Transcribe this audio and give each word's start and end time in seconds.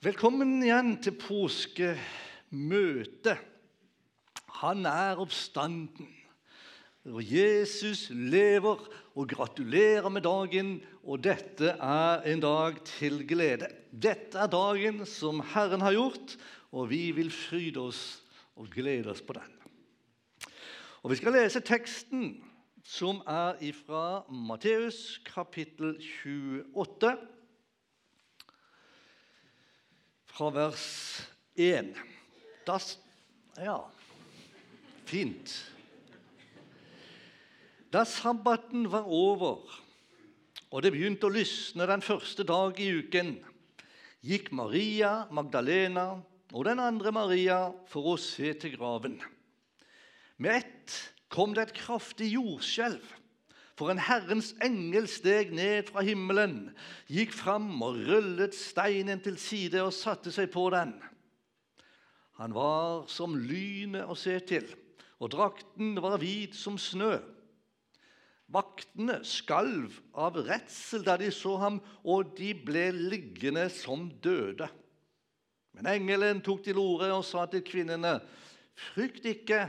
Velkommen 0.00 0.62
igjen 0.64 0.94
til 1.04 1.12
påskemøtet. 1.20 1.98
Han 4.62 4.86
er 4.88 5.18
oppstanden. 5.20 6.06
Og 7.04 7.20
Jesus 7.20 8.06
lever, 8.08 8.80
og 9.12 9.28
gratulerer 9.28 10.08
med 10.08 10.24
dagen. 10.24 10.80
Og 11.04 11.20
dette 11.20 11.76
er 11.76 12.24
en 12.32 12.40
dag 12.40 12.80
til 12.88 13.28
glede. 13.28 13.68
Dette 13.92 14.40
er 14.40 14.48
dagen 14.48 15.04
som 15.04 15.44
Herren 15.52 15.84
har 15.84 15.92
gjort, 15.92 16.32
og 16.72 16.88
vi 16.94 17.12
vil 17.12 17.28
fryde 17.28 17.80
oss 17.84 18.24
og 18.56 18.72
glede 18.72 19.12
oss 19.12 19.20
på 19.20 19.36
den. 19.36 19.52
Og 21.02 21.12
Vi 21.12 21.16
skal 21.20 21.36
lese 21.36 21.60
teksten 21.60 22.40
som 22.88 23.20
er 23.28 23.60
fra 23.84 24.24
Matteus 24.32 25.20
kapittel 25.28 26.00
28 26.24 27.39
fra 30.40 30.48
vers 30.56 31.20
1. 31.60 31.92
Das, 32.64 32.94
ja, 33.60 33.76
fint. 35.04 35.52
Da 37.92 38.06
sabbaten 38.08 38.86
var 38.88 39.04
over 39.04 39.60
og 40.70 40.84
det 40.86 40.94
begynte 40.94 41.26
å 41.28 41.34
lysne 41.34 41.84
den 41.90 42.00
første 42.00 42.46
dag 42.48 42.78
i 42.80 42.88
uken, 43.02 43.34
gikk 44.24 44.48
Maria 44.56 45.26
Magdalena 45.34 46.06
og 46.54 46.64
den 46.70 46.80
andre 46.80 47.12
Maria 47.12 47.58
for 47.90 48.14
å 48.14 48.16
se 48.16 48.54
til 48.62 48.78
graven. 48.78 49.18
Med 50.40 50.62
ett 50.62 50.96
kom 51.28 51.52
det 51.52 51.66
et 51.66 51.78
kraftig 51.82 52.30
jordskjelv. 52.38 53.02
For 53.80 53.88
en 53.88 54.02
Herrens 54.04 54.50
engel 54.60 55.06
steg 55.08 55.54
ned 55.56 55.86
fra 55.88 56.02
himmelen, 56.04 56.66
gikk 57.08 57.30
fram 57.32 57.70
og 57.80 57.94
rullet 58.10 58.52
steinen 58.52 59.22
til 59.24 59.38
side 59.40 59.80
og 59.80 59.94
satte 59.96 60.28
seg 60.34 60.50
på 60.52 60.66
den. 60.74 60.90
Han 62.36 62.52
var 62.52 63.06
som 63.08 63.38
lynet 63.40 64.04
å 64.04 64.16
se 64.20 64.34
til, 64.44 64.66
og 65.16 65.32
drakten 65.32 65.94
var 66.04 66.18
hvit 66.20 66.52
som 66.58 66.76
snø. 66.76 67.14
Vaktene 68.52 69.22
skalv 69.24 69.96
av 70.12 70.36
redsel 70.44 71.06
da 71.06 71.14
de 71.16 71.30
så 71.32 71.54
ham, 71.62 71.78
og 72.04 72.34
de 72.36 72.50
ble 72.52 72.90
liggende 72.92 73.64
som 73.72 74.10
døde. 74.20 74.68
Men 75.72 75.88
engelen 75.94 76.42
tok 76.44 76.66
til 76.68 76.82
orde 76.82 77.08
og 77.14 77.24
sa 77.24 77.46
til 77.48 77.64
kvinnene.: 77.64 78.18
Frykt 78.92 79.24
ikke, 79.24 79.62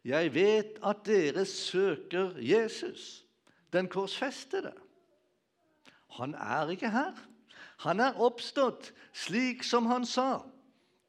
jeg 0.00 0.32
vet 0.32 0.80
at 0.80 1.04
dere 1.04 1.44
søker 1.44 2.40
Jesus 2.40 3.23
den 3.74 3.88
korsfestede. 3.90 4.72
Han 6.18 6.34
er 6.34 6.70
ikke 6.70 6.90
her. 6.90 7.14
Han 7.82 8.00
er 8.00 8.20
oppstått, 8.22 8.92
slik 9.12 9.64
som 9.66 9.86
han 9.90 10.06
sa. 10.06 10.44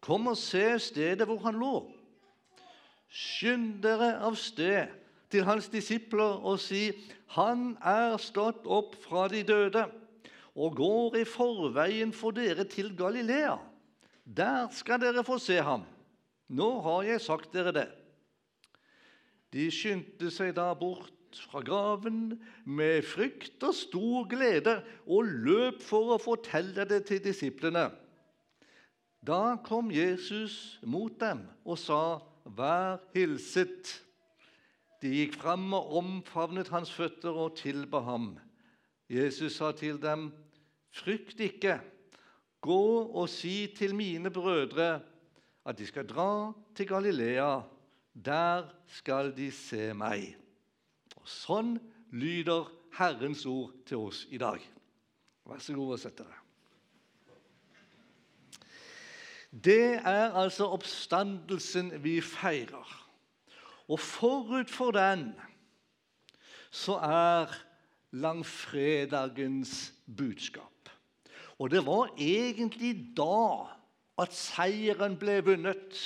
Kom 0.02 0.27
og 0.27 0.38
se 0.38 0.80
stedet 0.81 1.27
hvor 1.30 1.44
han 1.45 1.59
lå. 1.61 1.75
Skynd 3.09 3.80
dere 3.85 4.16
av 4.25 4.35
sted 4.39 4.91
til 5.31 5.45
hans 5.47 5.69
disipler 5.72 6.41
og 6.45 6.59
si:" 6.59 6.91
Han 7.35 7.77
er 7.81 8.17
stått 8.22 8.67
opp 8.69 8.95
fra 9.02 9.27
de 9.27 9.41
døde 9.44 9.85
og 10.55 10.75
går 10.75 11.17
i 11.19 11.25
forveien 11.25 12.13
for 12.13 12.31
dere 12.31 12.63
til 12.63 12.94
Galilea. 12.95 13.57
Der 14.23 14.69
skal 14.72 15.02
dere 15.02 15.23
få 15.23 15.38
se 15.38 15.57
ham. 15.61 15.83
Nå 16.47 16.81
har 16.81 17.03
jeg 17.03 17.22
sagt 17.22 17.53
dere 17.53 17.73
det. 17.73 17.89
De 19.52 19.67
skyndte 19.72 20.31
seg 20.31 20.53
da 20.55 20.72
bort 20.73 21.11
fra 21.41 21.61
graven 21.66 22.38
med 22.66 23.03
frykt 23.08 23.64
og 23.66 23.75
stor 23.75 24.28
glede 24.31 24.80
og 25.05 25.28
løp 25.45 25.83
for 25.83 26.16
å 26.16 26.22
fortelle 26.22 26.88
det 26.88 27.03
til 27.09 27.23
disiplene. 27.23 27.89
Da 29.25 29.58
kom 29.66 29.89
Jesus 29.91 30.78
mot 30.86 31.19
dem 31.19 31.47
og 31.66 31.80
sa, 31.81 32.19
'Vær 32.45 33.02
hilset.' 33.16 34.02
De 35.02 35.09
gikk 35.09 35.35
fram 35.38 35.73
og 35.73 35.97
omfavnet 35.97 36.69
hans 36.73 36.91
føtter 36.94 37.34
og 37.34 37.57
tilba 37.57 38.00
ham. 38.06 38.40
Jesus 39.09 39.57
sa 39.57 39.72
til 39.72 40.02
dem, 40.02 40.31
'Frykt 40.91 41.40
ikke. 41.40 41.79
Gå 42.62 43.09
og 43.13 43.29
si 43.29 43.67
til 43.78 43.96
mine 43.96 44.31
brødre 44.31 45.02
at 45.66 45.78
de 45.78 45.85
skal 45.85 46.07
dra 46.07 46.53
til 46.75 46.88
Galilea. 46.88 47.62
Der 48.25 48.69
skal 48.88 49.38
de 49.38 49.52
se 49.52 49.94
meg.' 49.94 50.44
Og 51.25 51.31
Sånn 51.34 51.72
lyder 52.13 52.68
Herrens 53.00 53.47
ord 53.50 53.74
til 53.90 54.03
oss 54.06 54.28
i 54.30 54.38
dag. 54.38 54.62
Vær 55.50 55.62
så 55.62 55.74
god 55.74 55.96
og 55.96 56.02
sett 56.02 56.19
dere. 56.19 56.38
Det 59.50 59.97
er 60.06 60.35
altså 60.38 60.68
oppstandelsen 60.75 61.90
vi 62.03 62.19
feirer. 62.22 62.91
Og 63.90 63.97
forut 64.02 64.69
for 64.69 64.94
den 64.94 65.31
så 66.75 67.00
er 67.02 67.53
langfredagens 68.14 69.94
budskap. 70.06 70.91
Og 71.58 71.72
det 71.72 71.81
var 71.88 72.12
egentlig 72.19 72.94
da 73.18 73.66
at 74.22 74.35
seieren 74.35 75.18
ble 75.18 75.40
vunnet. 75.46 75.97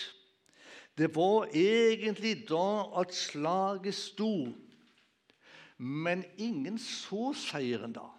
Det 0.95 1.11
var 1.15 1.49
egentlig 1.51 2.37
da 2.47 2.87
at 3.01 3.15
slaget 3.15 3.97
sto. 3.97 4.53
Men 5.79 6.25
ingen 6.37 6.77
så 6.81 7.31
seieren 7.37 7.95
da. 7.95 8.09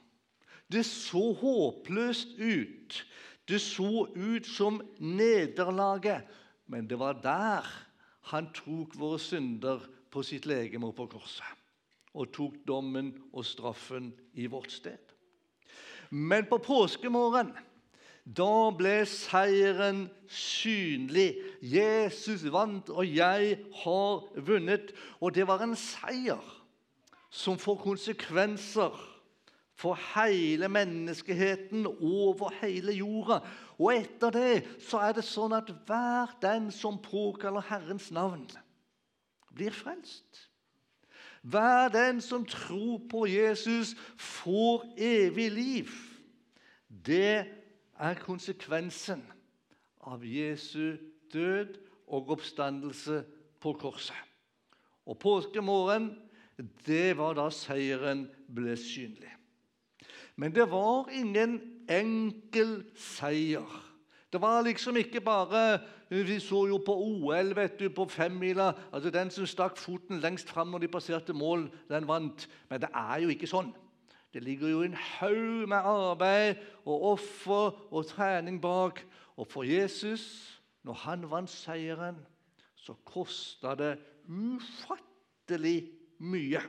Det 0.72 0.84
så 0.86 1.32
håpløst 1.36 2.38
ut. 2.38 3.00
Det 3.48 3.60
så 3.60 4.06
ut 4.16 4.46
som 4.46 4.80
nederlaget. 4.98 6.24
Men 6.66 6.88
det 6.88 6.98
var 6.98 7.20
der 7.20 7.66
han 8.30 8.50
tok 8.54 8.94
våre 8.96 9.18
synder 9.18 9.82
på 10.10 10.22
sitt 10.22 10.46
legeme 10.46 10.92
på 10.94 11.08
korset. 11.10 11.56
Og 12.14 12.30
tok 12.34 12.60
dommen 12.66 13.12
og 13.32 13.44
straffen 13.46 14.12
i 14.34 14.46
vårt 14.50 14.72
sted. 14.72 14.98
Men 16.10 16.46
på 16.50 16.58
påskemorgen 16.62 17.52
da 18.24 18.70
ble 18.76 19.02
seieren 19.08 20.04
synlig. 20.28 21.34
Jesus 21.62 22.44
vant, 22.52 22.90
og 22.92 23.06
jeg 23.06 23.56
har 23.82 24.40
vunnet. 24.46 24.92
Og 25.20 25.34
det 25.34 25.46
var 25.48 25.64
en 25.64 25.76
seier 25.78 26.42
som 27.30 27.58
får 27.58 27.78
konsekvenser 27.84 28.98
for 29.80 29.96
hele 30.14 30.68
menneskeheten 30.68 31.86
over 31.86 32.52
hele 32.60 32.92
jorda. 32.92 33.40
Og 33.78 33.94
etter 33.94 34.34
det 34.34 34.54
så 34.82 35.00
er 35.06 35.16
det 35.16 35.24
sånn 35.24 35.54
at 35.56 35.70
hver 35.88 36.34
den 36.42 36.68
som 36.74 36.98
påkaller 37.00 37.64
Herrens 37.70 38.10
navn, 38.12 38.44
blir 39.54 39.72
frelst. 39.74 40.46
Hver 41.40 41.88
den 41.88 42.20
som 42.20 42.44
tror 42.44 43.00
på 43.08 43.24
Jesus, 43.30 43.94
får 44.18 44.84
evig 45.00 45.48
liv. 45.54 45.94
Det 46.90 47.46
er 47.96 48.20
konsekvensen 48.20 49.22
av 50.04 50.24
Jesu 50.24 50.98
død 51.32 51.78
og 52.10 52.34
oppstandelse 52.36 53.22
på 53.60 53.72
korset. 53.80 54.18
Og 55.08 55.16
påskemorgen 55.18 56.12
det 56.86 57.16
var 57.18 57.36
da 57.38 57.48
seieren 57.54 58.26
ble 58.54 58.76
synlig. 58.76 59.30
Men 60.36 60.54
det 60.54 60.66
var 60.70 61.10
ingen 61.12 61.58
enkel 61.90 62.80
seier. 62.96 63.68
Det 64.32 64.40
var 64.40 64.62
liksom 64.62 64.96
ikke 64.96 65.20
bare 65.20 65.80
Vi 66.10 66.40
så 66.40 66.66
jo 66.66 66.80
på 66.82 66.94
OL, 66.94 67.56
vet 67.56 67.78
du, 67.78 67.88
på 67.88 68.04
femmila. 68.08 68.72
Altså 68.92 69.10
Den 69.10 69.30
som 69.30 69.46
stakk 69.46 69.76
foten 69.76 70.18
lengst 70.20 70.50
fram 70.50 70.68
når 70.68 70.78
de 70.78 70.88
passerte 70.88 71.32
mål, 71.32 71.70
den 71.88 72.08
vant. 72.08 72.48
Men 72.68 72.80
det 72.80 72.88
er 72.94 73.20
jo 73.22 73.28
ikke 73.28 73.46
sånn. 73.46 73.70
Det 74.34 74.42
ligger 74.42 74.68
jo 74.68 74.82
en 74.82 74.94
haug 74.94 75.68
med 75.68 75.76
arbeid 75.78 76.58
og 76.84 77.04
offer 77.12 77.78
og 77.94 78.06
trening 78.06 78.58
bak. 78.62 79.04
Og 79.36 79.46
for 79.46 79.62
Jesus, 79.62 80.58
når 80.82 80.98
han 81.04 81.30
vant 81.30 81.50
seieren, 81.50 82.18
så 82.74 82.94
kosta 83.04 83.76
det 83.78 83.92
ufattelig 84.26 85.99
mye. 86.20 86.62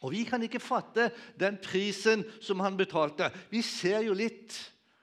Og 0.00 0.12
Vi 0.12 0.24
kan 0.24 0.42
ikke 0.42 0.62
fatte 0.62 1.10
den 1.40 1.58
prisen 1.60 2.24
som 2.40 2.60
han 2.60 2.76
betalte. 2.76 3.28
Vi 3.50 3.62
ser 3.62 4.00
jo 4.06 4.16
litt 4.16 4.56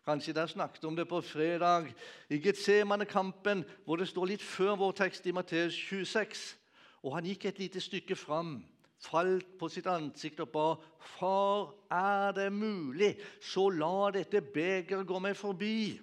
Kanskje 0.08 0.32
dere 0.32 0.48
snakket 0.48 0.86
om 0.88 0.96
det 0.96 1.04
på 1.04 1.20
fredag 1.20 1.90
i 2.32 2.38
Getsemane-kampen, 2.40 3.66
hvor 3.84 4.00
det 4.00 4.08
står 4.08 4.30
litt 4.30 4.44
før 4.44 4.78
vår 4.80 4.94
tekst 5.02 5.26
i 5.28 5.34
Matteus 5.36 5.76
26. 5.76 6.44
Og 7.04 7.12
Han 7.18 7.28
gikk 7.28 7.46
et 7.46 7.60
lite 7.60 7.82
stykke 7.84 8.16
fram, 8.16 8.62
falt 9.04 9.58
på 9.60 9.68
sitt 9.68 9.88
ansikt 9.92 10.40
og 10.40 10.50
ba, 10.54 10.68
'Far, 11.00 11.76
er 11.92 12.32
det 12.32 12.54
mulig, 12.54 13.18
så 13.42 13.68
la 13.70 14.12
dette 14.12 14.42
begeret 14.42 15.08
gå 15.08 15.20
meg 15.20 15.36
forbi.' 15.36 16.00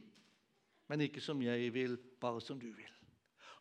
Men 0.88 1.00
ikke 1.00 1.20
som 1.20 1.42
jeg 1.42 1.74
vil, 1.74 1.96
bare 2.20 2.40
som 2.40 2.60
du 2.60 2.66
vil. 2.66 2.93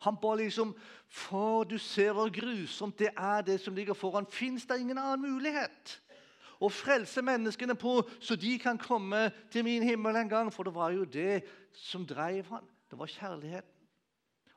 Han 0.04 0.18
ba 0.22 0.36
liksom 0.36 0.74
For 1.08 1.64
du 1.64 1.78
ser 1.78 2.14
hvor 2.14 2.32
grusomt 2.34 3.00
det 3.00 3.12
er, 3.18 3.42
det 3.42 3.60
som 3.62 3.76
ligger 3.76 3.94
foran. 3.94 4.26
Fins 4.26 4.66
det 4.66 4.80
ingen 4.82 4.98
annen 4.98 5.22
mulighet? 5.22 6.00
Å 6.64 6.70
frelse 6.72 7.22
menneskene 7.22 7.76
på, 7.76 8.00
så 8.24 8.38
de 8.40 8.56
kan 8.62 8.80
komme 8.80 9.28
til 9.52 9.66
min 9.68 9.84
himmel 9.84 10.16
en 10.16 10.32
gang. 10.32 10.50
For 10.54 10.66
det 10.66 10.74
var 10.74 10.94
jo 10.96 11.06
det 11.06 11.44
som 11.76 12.06
drev 12.08 12.50
han. 12.50 12.66
Det 12.90 13.00
var 13.00 13.12
kjærligheten. 13.12 13.90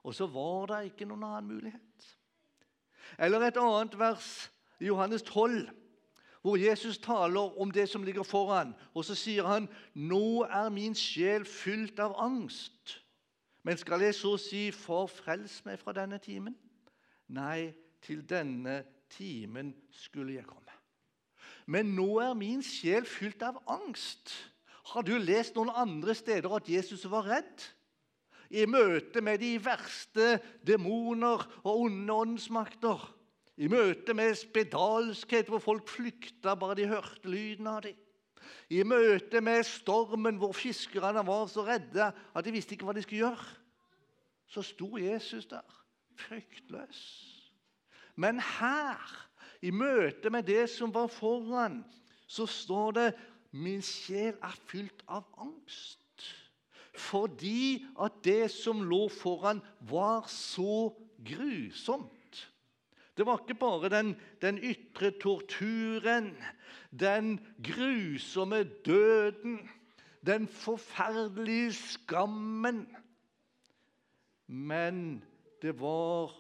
Og 0.07 0.15
så 0.15 0.27
var 0.31 0.71
det 0.71 0.93
ikke 0.93 1.09
noen 1.11 1.25
annen 1.27 1.51
mulighet. 1.51 2.11
Eller 3.19 3.47
et 3.47 3.59
annet 3.59 3.99
vers 3.99 4.29
i 4.81 4.87
Johannes 4.87 5.23
12, 5.27 5.67
hvor 6.43 6.57
Jesus 6.57 6.99
taler 7.03 7.59
om 7.61 7.71
det 7.75 7.89
som 7.91 8.05
ligger 8.07 8.23
foran. 8.23 8.75
Og 8.95 9.05
så 9.05 9.15
sier 9.15 9.47
han, 9.47 9.69
'Nå 9.95 10.47
er 10.47 10.69
min 10.71 10.95
sjel 10.95 11.45
fylt 11.45 11.99
av 11.99 12.15
angst.' 12.19 13.03
Men 13.67 13.79
skal 13.81 14.05
jeg 14.07 14.15
så 14.15 14.37
si, 14.39 14.71
'forfrels 14.71 15.65
meg 15.67 15.81
fra 15.83 15.93
denne 15.93 16.21
timen'? 16.23 16.55
Nei, 17.35 17.75
til 18.03 18.23
denne 18.23 18.85
timen 19.11 19.73
skulle 19.91 20.37
jeg 20.37 20.47
komme. 20.47 20.71
Men 21.67 21.91
nå 21.97 22.21
er 22.23 22.37
min 22.39 22.63
sjel 22.63 23.09
fylt 23.11 23.43
av 23.43 23.59
angst. 23.67 24.31
Har 24.93 25.03
du 25.03 25.17
lest 25.19 25.57
noen 25.59 25.73
andre 25.75 26.15
steder 26.15 26.55
at 26.55 26.71
Jesus 26.71 27.09
var 27.11 27.27
redd? 27.27 27.65
I 28.55 28.69
møte 28.71 29.19
med 29.21 29.43
de 29.43 29.57
verste 29.59 30.39
demoner 30.63 31.43
og 31.65 31.81
onde 31.89 32.13
åndsmakter. 32.13 33.03
I 33.59 33.67
møte 33.67 34.15
med 34.15 34.39
spedalskhet 34.39 35.51
hvor 35.51 35.59
folk 35.59 35.91
flykta 35.91 36.55
bare 36.55 36.79
de 36.79 36.87
hørte 36.87 37.27
lyden 37.27 37.67
av 37.67 37.83
dem. 37.83 37.99
I 38.71 38.83
møte 38.83 39.41
med 39.41 39.65
stormen 39.67 40.39
hvor 40.41 40.53
fiskerne 40.57 41.23
var 41.27 41.47
så 41.51 41.65
redde 41.67 42.11
at 42.13 42.45
de 42.45 42.55
visste 42.55 42.75
ikke 42.77 42.89
hva 42.89 42.95
de 42.97 43.05
skulle 43.05 43.25
gjøre. 43.25 43.47
Så 44.47 44.63
sto 44.63 44.97
Jesus 44.99 45.47
der, 45.51 45.65
fryktløs. 46.17 47.03
Men 48.17 48.41
her 48.41 49.03
i 49.63 49.71
møte 49.71 50.31
med 50.31 50.47
det 50.49 50.69
som 50.71 50.95
var 50.95 51.11
foran, 51.13 51.83
så 52.27 52.47
står 52.47 52.91
det 52.97 53.09
min 53.57 53.83
sjel 53.85 54.35
er 54.45 54.57
fylt 54.69 55.05
av 55.09 55.27
angst. 55.41 56.03
Fordi 56.97 57.85
at 58.01 58.23
det 58.25 58.51
som 58.51 58.83
lå 58.89 59.07
foran, 59.13 59.61
var 59.81 60.27
så 60.33 60.91
grusomt. 61.25 62.16
Det 63.17 63.27
var 63.27 63.41
ikke 63.41 63.59
bare 63.59 63.89
den, 63.89 64.13
den 64.43 64.59
ytre 64.59 65.11
torturen, 65.21 66.37
den 66.93 67.41
grusomme 67.65 68.65
døden, 68.85 69.71
den 70.27 70.49
forferdelige 70.49 71.73
skammen. 71.73 72.85
Men 74.47 75.25
det 75.63 75.75
var 75.81 76.35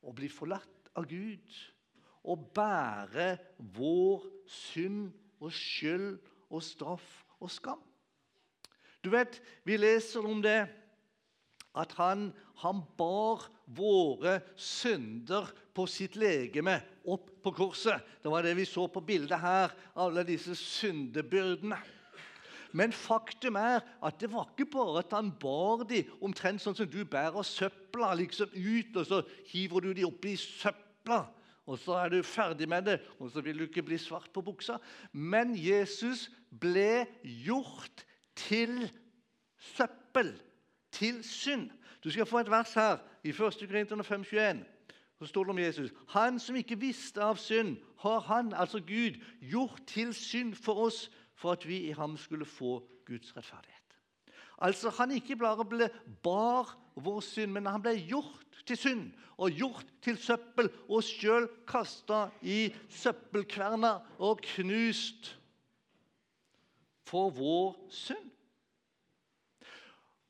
å 0.00 0.14
bli 0.16 0.30
forlatt 0.32 0.90
av 0.96 1.08
Gud 1.10 1.58
å 2.22 2.36
bære 2.36 3.32
vår 3.76 4.26
synd 4.50 5.10
og 5.40 5.52
skyld 5.54 6.18
og 6.50 6.62
straff 6.64 7.08
og 7.40 7.50
skam. 7.52 7.80
Du 9.00 9.10
vet, 9.10 9.40
Vi 9.64 9.76
leser 9.76 10.26
om 10.26 10.42
det 10.42 10.68
at 11.74 11.92
han, 11.96 12.32
han 12.60 12.82
bar 12.98 13.46
våre 13.76 14.40
synder 14.58 15.48
på 15.74 15.86
sitt 15.90 16.18
legeme 16.18 16.80
opp 17.08 17.30
på 17.44 17.52
korset. 17.54 18.02
Det 18.22 18.32
var 18.32 18.44
det 18.44 18.56
vi 18.58 18.66
så 18.68 18.86
på 18.90 19.02
bildet 19.04 19.40
her, 19.40 19.72
alle 19.94 20.26
disse 20.26 20.56
syndebyrdene. 20.58 21.78
Men 22.76 22.94
faktum 22.94 23.56
er 23.58 23.80
at 24.06 24.20
det 24.22 24.30
var 24.30 24.52
ikke 24.52 24.68
bare 24.70 25.02
at 25.02 25.14
han 25.16 25.32
bar 25.42 25.82
de 25.90 26.04
omtrent 26.22 26.62
sånn 26.62 26.76
som 26.78 26.86
du 26.90 27.02
bærer 27.02 27.46
søpla 27.46 28.12
liksom 28.18 28.52
ut, 28.54 28.94
og 28.94 29.06
så 29.08 29.22
hiver 29.50 29.88
du 29.88 29.92
de 29.96 30.06
oppi 30.06 30.36
søpla 30.38 31.24
og 31.70 31.78
så 31.78 32.00
er 32.02 32.10
du 32.10 32.22
ferdig 32.26 32.66
med 32.68 32.88
det, 32.88 32.98
og 33.22 33.30
så 33.30 33.42
vil 33.44 33.60
du 33.60 33.68
ikke 33.68 33.84
bli 33.86 33.98
svart 34.00 34.30
på 34.34 34.42
buksa. 34.42 34.80
Men 35.12 35.52
Jesus 35.54 36.26
ble 36.50 37.06
gjort 37.22 38.04
til 38.34 38.88
søppel, 39.76 40.32
til 40.90 41.20
synd. 41.26 41.68
Du 42.04 42.10
skal 42.10 42.26
få 42.26 42.38
et 42.38 42.50
vers 42.50 42.74
her 42.74 42.98
i 43.24 43.28
1. 43.28 43.36
Korinterne 43.38 44.02
5,21. 44.02 44.64
Så 45.18 45.26
står 45.26 45.44
det 45.44 45.50
om 45.50 45.58
Jesus. 45.58 45.90
Han 46.08 46.38
som 46.40 46.56
ikke 46.56 46.78
visste 46.80 47.22
av 47.22 47.36
synd, 47.36 47.76
har 48.00 48.20
han, 48.20 48.54
altså 48.56 48.80
Gud, 48.80 49.18
gjort 49.40 49.82
til 49.86 50.14
synd 50.14 50.54
for 50.54 50.86
oss, 50.86 51.10
for 51.34 51.52
at 51.52 51.68
vi 51.68 51.76
i 51.88 51.92
ham 51.92 52.16
skulle 52.16 52.44
få 52.44 52.80
Guds 53.06 53.36
rettferdighet. 53.36 53.76
Altså, 54.58 54.90
Han 54.90 55.10
ikke 55.10 55.36
bare 55.36 55.64
ble 55.64 55.90
bar 56.22 56.76
vår 56.94 57.20
synd, 57.20 57.52
men 57.52 57.66
han 57.66 57.82
ble 57.82 57.96
gjort 57.96 58.62
til 58.66 58.76
synd 58.76 59.06
og 59.40 59.50
gjort 59.56 59.86
til 60.04 60.18
søppel 60.20 60.68
og 60.88 61.04
sjøl 61.04 61.48
kasta 61.68 62.28
i 62.42 62.68
søppelkverna 62.88 63.94
og 64.18 64.42
knust 64.44 65.36
for 67.08 67.30
vår 67.30 67.76
synd. 67.90 68.29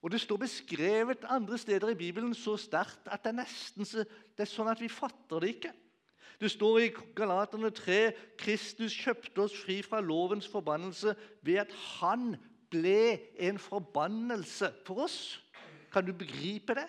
Og 0.03 0.11
Det 0.11 0.21
står 0.21 0.37
beskrevet 0.41 1.25
andre 1.29 1.59
steder 1.59 1.93
i 1.93 1.99
Bibelen 1.99 2.35
så 2.35 2.57
sterkt 2.57 3.09
at 3.11 3.25
det 3.25 3.35
er 3.35 3.43
nesten 3.43 3.85
så, 3.85 4.05
det 4.37 4.47
er 4.47 4.49
sånn 4.49 4.71
at 4.73 4.81
vi 4.81 4.89
fatter 4.89 5.43
det 5.43 5.57
ikke. 5.57 5.73
Det 6.41 6.49
står 6.49 6.79
i 6.81 6.93
Galaterne 7.17 7.69
3 7.77 7.99
Kristus 8.41 8.95
kjøpte 8.97 9.45
oss 9.45 9.57
fri 9.61 9.83
fra 9.85 10.01
lovens 10.01 10.49
forbannelse 10.49 11.13
ved 11.45 11.61
at 11.67 11.75
han 12.01 12.33
ble 12.73 13.19
en 13.45 13.61
forbannelse 13.61 14.71
for 14.87 15.05
oss. 15.05 15.21
Kan 15.93 16.07
du 16.07 16.15
begripe 16.17 16.79
det? 16.79 16.87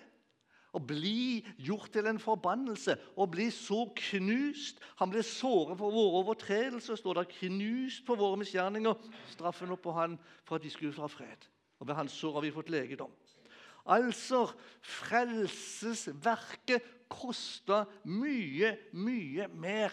Å 0.72 0.80
bli 0.80 1.42
gjort 1.60 1.92
til 1.92 2.08
en 2.08 2.19
forbannelse, 2.22 2.96
å 3.19 3.25
bli 3.28 3.50
så 3.52 3.90
knust. 3.98 4.80
Han 5.02 5.12
ble 5.12 5.24
såret 5.28 5.75
for 5.75 5.92
våre 5.92 6.22
overtredelser, 6.22 6.96
står 6.96 7.19
det. 7.19 7.31
Knust 7.42 8.06
for 8.08 8.16
våre 8.16 8.40
misgjerninger. 8.40 9.10
Straffen 9.34 9.75
opp 9.75 9.84
på 9.84 9.96
han 9.98 10.16
for 10.48 10.56
at 10.56 10.63
vi 10.63 10.72
skulle 10.72 10.96
få 10.96 11.12
fred. 11.12 11.50
Og 11.81 11.89
ved 11.89 11.98
hans 11.98 12.13
sår 12.13 12.38
har 12.38 12.45
vi 12.45 12.54
fått 12.54 12.69
legedom. 12.69 13.10
Altså, 13.89 14.45
frelsesverket 14.86 16.86
kosta 17.12 17.81
mye, 18.06 18.75
mye 18.94 19.48
mer 19.50 19.89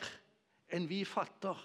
enn 0.69 0.85
vi 0.90 1.00
fatter. 1.08 1.56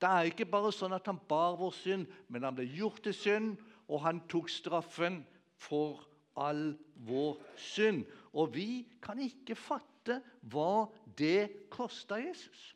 Det 0.00 0.08
er 0.08 0.30
ikke 0.30 0.48
bare 0.50 0.72
sånn 0.74 0.96
at 0.96 1.06
han 1.06 1.20
bar 1.30 1.54
vår 1.60 1.74
synd, 1.76 2.08
men 2.28 2.44
han 2.46 2.56
ble 2.56 2.66
gjort 2.66 3.02
til 3.04 3.14
synd, 3.14 3.60
og 3.86 4.02
han 4.02 4.22
tok 4.32 4.50
straffen 4.50 5.20
for 5.60 6.02
all 6.40 6.72
vår 7.06 7.38
synd. 7.60 8.04
Og 8.34 8.54
vi 8.56 8.86
kan 9.02 9.20
ikke 9.22 9.54
fatte 9.58 10.20
hva 10.50 10.88
det 11.18 11.68
kosta 11.70 12.18
Jesus. 12.18 12.74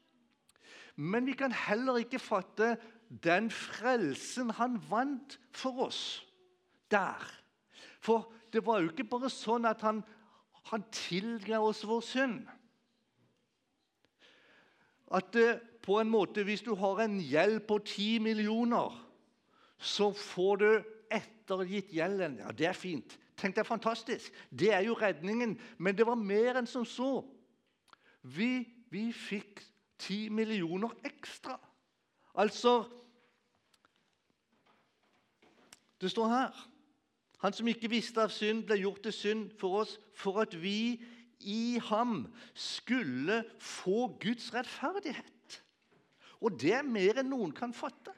Men 0.94 1.26
vi 1.26 1.34
kan 1.38 1.50
heller 1.50 1.98
ikke 2.04 2.22
fatte 2.22 2.76
den 3.24 3.50
frelsen 3.50 4.50
han 4.60 4.78
vant 4.90 5.38
for 5.54 5.88
oss 5.88 6.22
der. 6.90 7.24
For 8.00 8.32
det 8.52 8.64
var 8.66 8.80
jo 8.82 8.90
ikke 8.92 9.06
bare 9.08 9.30
sånn 9.32 9.66
at 9.68 9.82
han, 9.84 10.02
han 10.70 10.84
tilga 10.94 11.60
oss 11.64 11.82
vår 11.86 12.04
synd. 12.04 12.44
At 15.14 15.32
det, 15.36 15.60
på 15.84 15.98
en 16.00 16.10
måte, 16.10 16.44
hvis 16.46 16.64
du 16.64 16.72
har 16.80 17.02
en 17.04 17.18
gjeld 17.20 17.64
på 17.68 17.78
ti 17.84 18.16
millioner, 18.22 18.94
så 19.78 20.10
får 20.16 20.56
du 20.62 20.68
ettergitt 21.12 21.92
gjelden. 21.92 22.38
Ja, 22.40 22.52
det 22.56 22.70
er 22.70 22.78
fint. 22.78 23.18
Tenk, 23.36 23.58
er 23.58 23.66
fantastisk. 23.68 24.32
Det 24.50 24.70
er 24.72 24.84
jo 24.86 24.96
redningen. 24.96 25.58
Men 25.78 25.96
det 25.98 26.06
var 26.06 26.18
mer 26.18 26.60
enn 26.60 26.70
som 26.70 26.86
så. 26.88 27.18
Vi, 28.22 28.64
vi 28.90 29.08
fikk 29.12 29.60
ti 30.00 30.28
millioner 30.32 30.94
ekstra. 31.04 31.58
Altså 32.34 32.82
Det 36.00 36.10
står 36.10 36.28
her 36.28 36.56
Han 37.44 37.52
som 37.52 37.68
ikke 37.68 37.90
visste 37.92 38.22
av 38.24 38.32
synd, 38.32 38.62
ble 38.64 38.78
gjort 38.80 39.02
til 39.04 39.12
synd 39.12 39.48
for 39.60 39.82
oss 39.82 39.98
for 40.16 40.40
at 40.40 40.54
vi 40.56 40.96
i 41.44 41.76
ham 41.90 42.22
skulle 42.56 43.42
få 43.60 44.06
Guds 44.22 44.48
rettferdighet. 44.54 45.58
Og 46.40 46.56
det 46.60 46.72
er 46.78 46.88
mer 46.88 47.20
enn 47.20 47.28
noen 47.28 47.52
kan 47.52 47.76
fatte. 47.76 48.14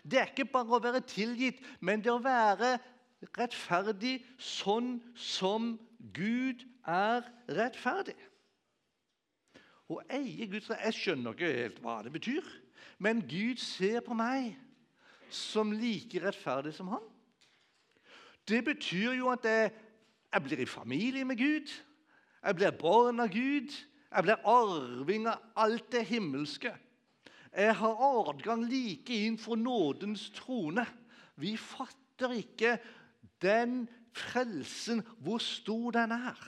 Det 0.00 0.22
er 0.22 0.32
ikke 0.32 0.48
bare 0.54 0.78
å 0.78 0.80
være 0.82 1.04
tilgitt, 1.04 1.60
men 1.84 2.00
det 2.00 2.14
å 2.14 2.22
være 2.24 2.78
rettferdig 3.36 4.16
sånn 4.40 4.96
som 5.20 5.74
Gud 6.16 6.64
er 6.88 7.28
rettferdig. 7.52 8.16
Å 9.92 10.00
eie 10.16 10.48
Guds 10.48 10.72
Jeg 10.72 10.96
skjønner 10.96 11.36
ikke 11.36 11.56
helt 11.60 11.84
hva 11.84 12.00
det 12.06 12.16
betyr, 12.16 12.52
men 12.96 13.20
Gud 13.28 13.60
ser 13.60 14.00
på 14.00 14.16
meg 14.16 14.54
som 15.28 15.76
like 15.76 16.24
rettferdig 16.24 16.72
som 16.80 16.88
han. 16.96 17.11
Det 18.48 18.64
betyr 18.64 19.12
jo 19.18 19.30
at 19.32 19.44
jeg, 19.46 19.72
jeg 20.32 20.42
blir 20.42 20.62
i 20.62 20.68
familie 20.68 21.24
med 21.24 21.38
Gud, 21.38 21.70
jeg 22.42 22.56
blir 22.58 22.74
barn 22.74 23.20
av 23.22 23.30
Gud, 23.30 23.70
jeg 24.12 24.26
blir 24.26 24.48
arving 24.48 25.28
av 25.30 25.44
alt 25.56 25.92
det 25.92 26.04
himmelske. 26.08 26.72
Jeg 27.52 27.76
har 27.76 28.02
adgang 28.02 28.64
like 28.64 29.14
inn 29.26 29.38
for 29.40 29.60
nådens 29.60 30.30
trone. 30.36 30.84
Vi 31.36 31.54
fatter 31.56 32.32
ikke 32.36 32.78
den 33.42 33.86
frelsen, 34.16 35.02
hvor 35.20 35.38
stor 35.38 35.92
den 35.96 36.12
er. 36.16 36.40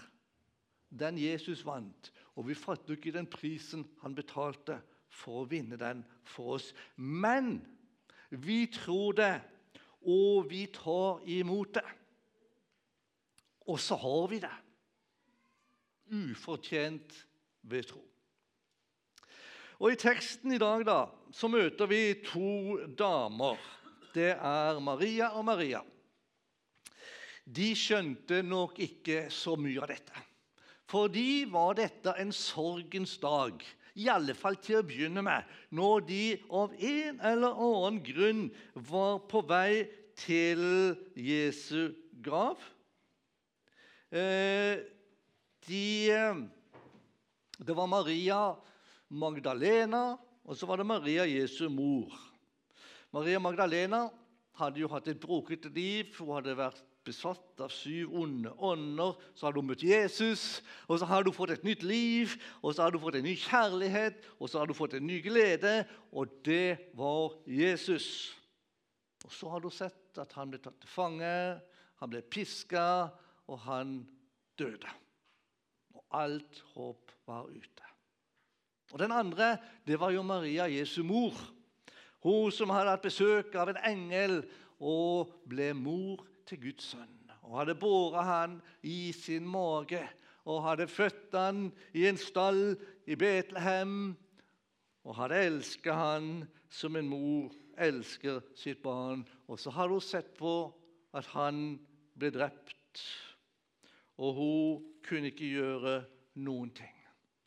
Den 0.91 1.19
Jesus 1.19 1.65
vant. 1.67 2.11
Og 2.35 2.49
vi 2.49 2.57
fatter 2.59 2.97
ikke 2.97 3.15
den 3.15 3.29
prisen 3.31 3.85
han 4.03 4.17
betalte 4.17 4.81
for 5.13 5.43
å 5.43 5.49
vinne 5.49 5.79
den 5.81 6.03
for 6.27 6.57
oss. 6.57 6.73
Men 6.97 7.59
vi 8.31 8.65
tror 8.73 9.15
det, 9.19 9.35
og 10.05 10.49
vi 10.51 10.67
tar 10.73 11.23
imot 11.31 11.75
det. 11.77 11.87
Og 13.69 13.81
så 13.81 13.97
har 13.97 14.27
vi 14.29 14.41
det. 14.43 14.57
Ufortjent 16.13 17.17
ved 17.63 17.89
tro. 17.89 18.03
Og 19.81 19.93
I 19.93 19.99
teksten 19.99 20.53
i 20.55 20.61
dag 20.61 20.85
da, 20.87 20.99
så 21.35 21.49
møter 21.51 21.89
vi 21.91 22.03
to 22.25 22.79
damer. 22.97 23.59
Det 24.15 24.31
er 24.37 24.79
Maria 24.85 25.33
og 25.35 25.45
Maria. 25.49 25.81
De 27.45 27.73
skjønte 27.77 28.43
nok 28.47 28.79
ikke 28.81 29.27
så 29.33 29.57
mye 29.61 29.83
av 29.83 29.91
dette. 29.91 30.23
For 30.89 31.11
de 31.13 31.45
var 31.51 31.75
dette 31.77 32.15
en 32.21 32.33
sorgens 32.33 33.17
dag, 33.21 33.59
i 33.95 34.09
alle 34.11 34.35
fall 34.35 34.57
til 34.63 34.81
å 34.81 34.87
begynne 34.87 35.23
med, 35.23 35.47
når 35.71 36.07
de 36.09 36.23
av 36.51 36.73
en 36.75 37.21
eller 37.23 37.61
annen 37.67 38.01
grunn 38.05 38.43
var 38.75 39.21
på 39.31 39.43
vei 39.47 39.85
til 40.19 40.95
Jesu 41.19 41.95
grav. 42.25 42.59
Eh, 44.11 44.83
de, 45.67 45.85
det 47.59 47.77
var 47.77 47.91
Maria 47.91 48.43
Magdalena, 49.15 50.15
og 50.45 50.59
så 50.59 50.69
var 50.69 50.83
det 50.83 50.91
Maria 50.91 51.25
Jesu 51.27 51.69
mor. 51.73 52.13
Maria 53.15 53.39
Magdalena 53.39 54.09
hadde 54.59 54.83
jo 54.83 54.91
hatt 54.91 55.09
et 55.11 55.21
brokete 55.23 55.71
liv. 55.73 56.11
Hun 56.19 56.35
hadde 56.37 56.57
vært 56.59 56.83
besatt 57.05 57.61
av 57.63 57.73
syv 57.73 58.13
onde 58.17 58.53
ånder. 58.57 59.19
Så 59.37 59.47
har 59.47 59.55
du 59.55 59.61
møtt 59.65 59.85
Jesus, 59.85 60.63
og 60.89 60.99
så 61.01 61.09
har 61.11 61.25
du 61.25 61.33
fått 61.35 61.55
et 61.57 61.67
nytt 61.67 61.85
liv, 61.87 62.35
og 62.63 62.75
så 62.75 62.87
har 62.87 62.95
du 62.95 63.01
fått 63.03 63.19
en 63.21 63.27
ny 63.27 63.37
kjærlighet, 63.39 64.25
og 64.39 64.51
så 64.51 64.63
har 64.63 64.71
du 64.71 64.77
fått 64.77 64.97
en 64.99 65.07
ny 65.07 65.21
glede, 65.25 65.85
og 66.13 66.33
det 66.47 66.91
var 66.97 67.37
Jesus. 67.47 68.35
Og 69.25 69.33
så 69.33 69.53
har 69.53 69.65
du 69.65 69.71
sett 69.73 70.21
at 70.21 70.35
han 70.37 70.53
ble 70.53 70.61
tatt 70.63 70.77
til 70.83 70.91
fange, 70.91 71.37
han 72.01 72.13
ble 72.13 72.25
piska, 72.27 73.11
og 73.49 73.61
han 73.67 73.97
døde. 74.59 74.91
Og 75.95 76.05
alt 76.17 76.63
håp 76.75 77.13
var 77.29 77.49
ute. 77.49 77.91
Og 78.93 79.01
Den 79.01 79.13
andre 79.13 79.57
det 79.87 79.99
var 80.01 80.13
jo 80.15 80.23
Maria, 80.23 80.69
Jesu 80.71 81.03
mor. 81.03 81.35
Hun 82.25 82.53
som 82.53 82.71
hadde 82.73 82.93
hatt 82.95 83.05
besøk 83.05 83.55
av 83.59 83.73
en 83.73 83.81
engel 83.85 84.39
og 84.79 85.33
ble 85.49 85.73
mor 85.77 86.23
til 86.47 86.61
Guds 86.63 86.93
sønn. 86.95 87.21
Og 87.45 87.59
hadde 87.61 87.77
båret 87.77 88.25
han 88.25 88.61
i 88.83 89.13
sin 89.13 89.47
mage 89.49 90.01
og 90.45 90.63
hadde 90.65 90.89
født 90.89 91.37
han 91.37 91.67
i 91.97 92.07
en 92.09 92.21
stall 92.21 92.77
i 93.07 93.17
Betlehem. 93.17 94.15
Og 95.05 95.17
hadde 95.19 95.43
elsket 95.47 95.95
han 95.95 96.31
som 96.73 96.97
en 96.97 97.09
mor 97.09 97.53
elsker 97.81 98.41
sitt 98.57 98.83
barn. 98.83 99.25
Og 99.49 99.61
så 99.61 99.73
hadde 99.75 99.97
hun 99.97 100.05
sett 100.05 100.33
på 100.39 100.55
at 101.15 101.29
han 101.35 101.79
ble 102.19 102.31
drept, 102.35 103.03
og 104.19 104.35
hun 104.39 104.85
kunne 105.07 105.31
ikke 105.31 105.51
gjøre 105.51 105.95
noen 106.43 106.71
ting. 106.75 106.94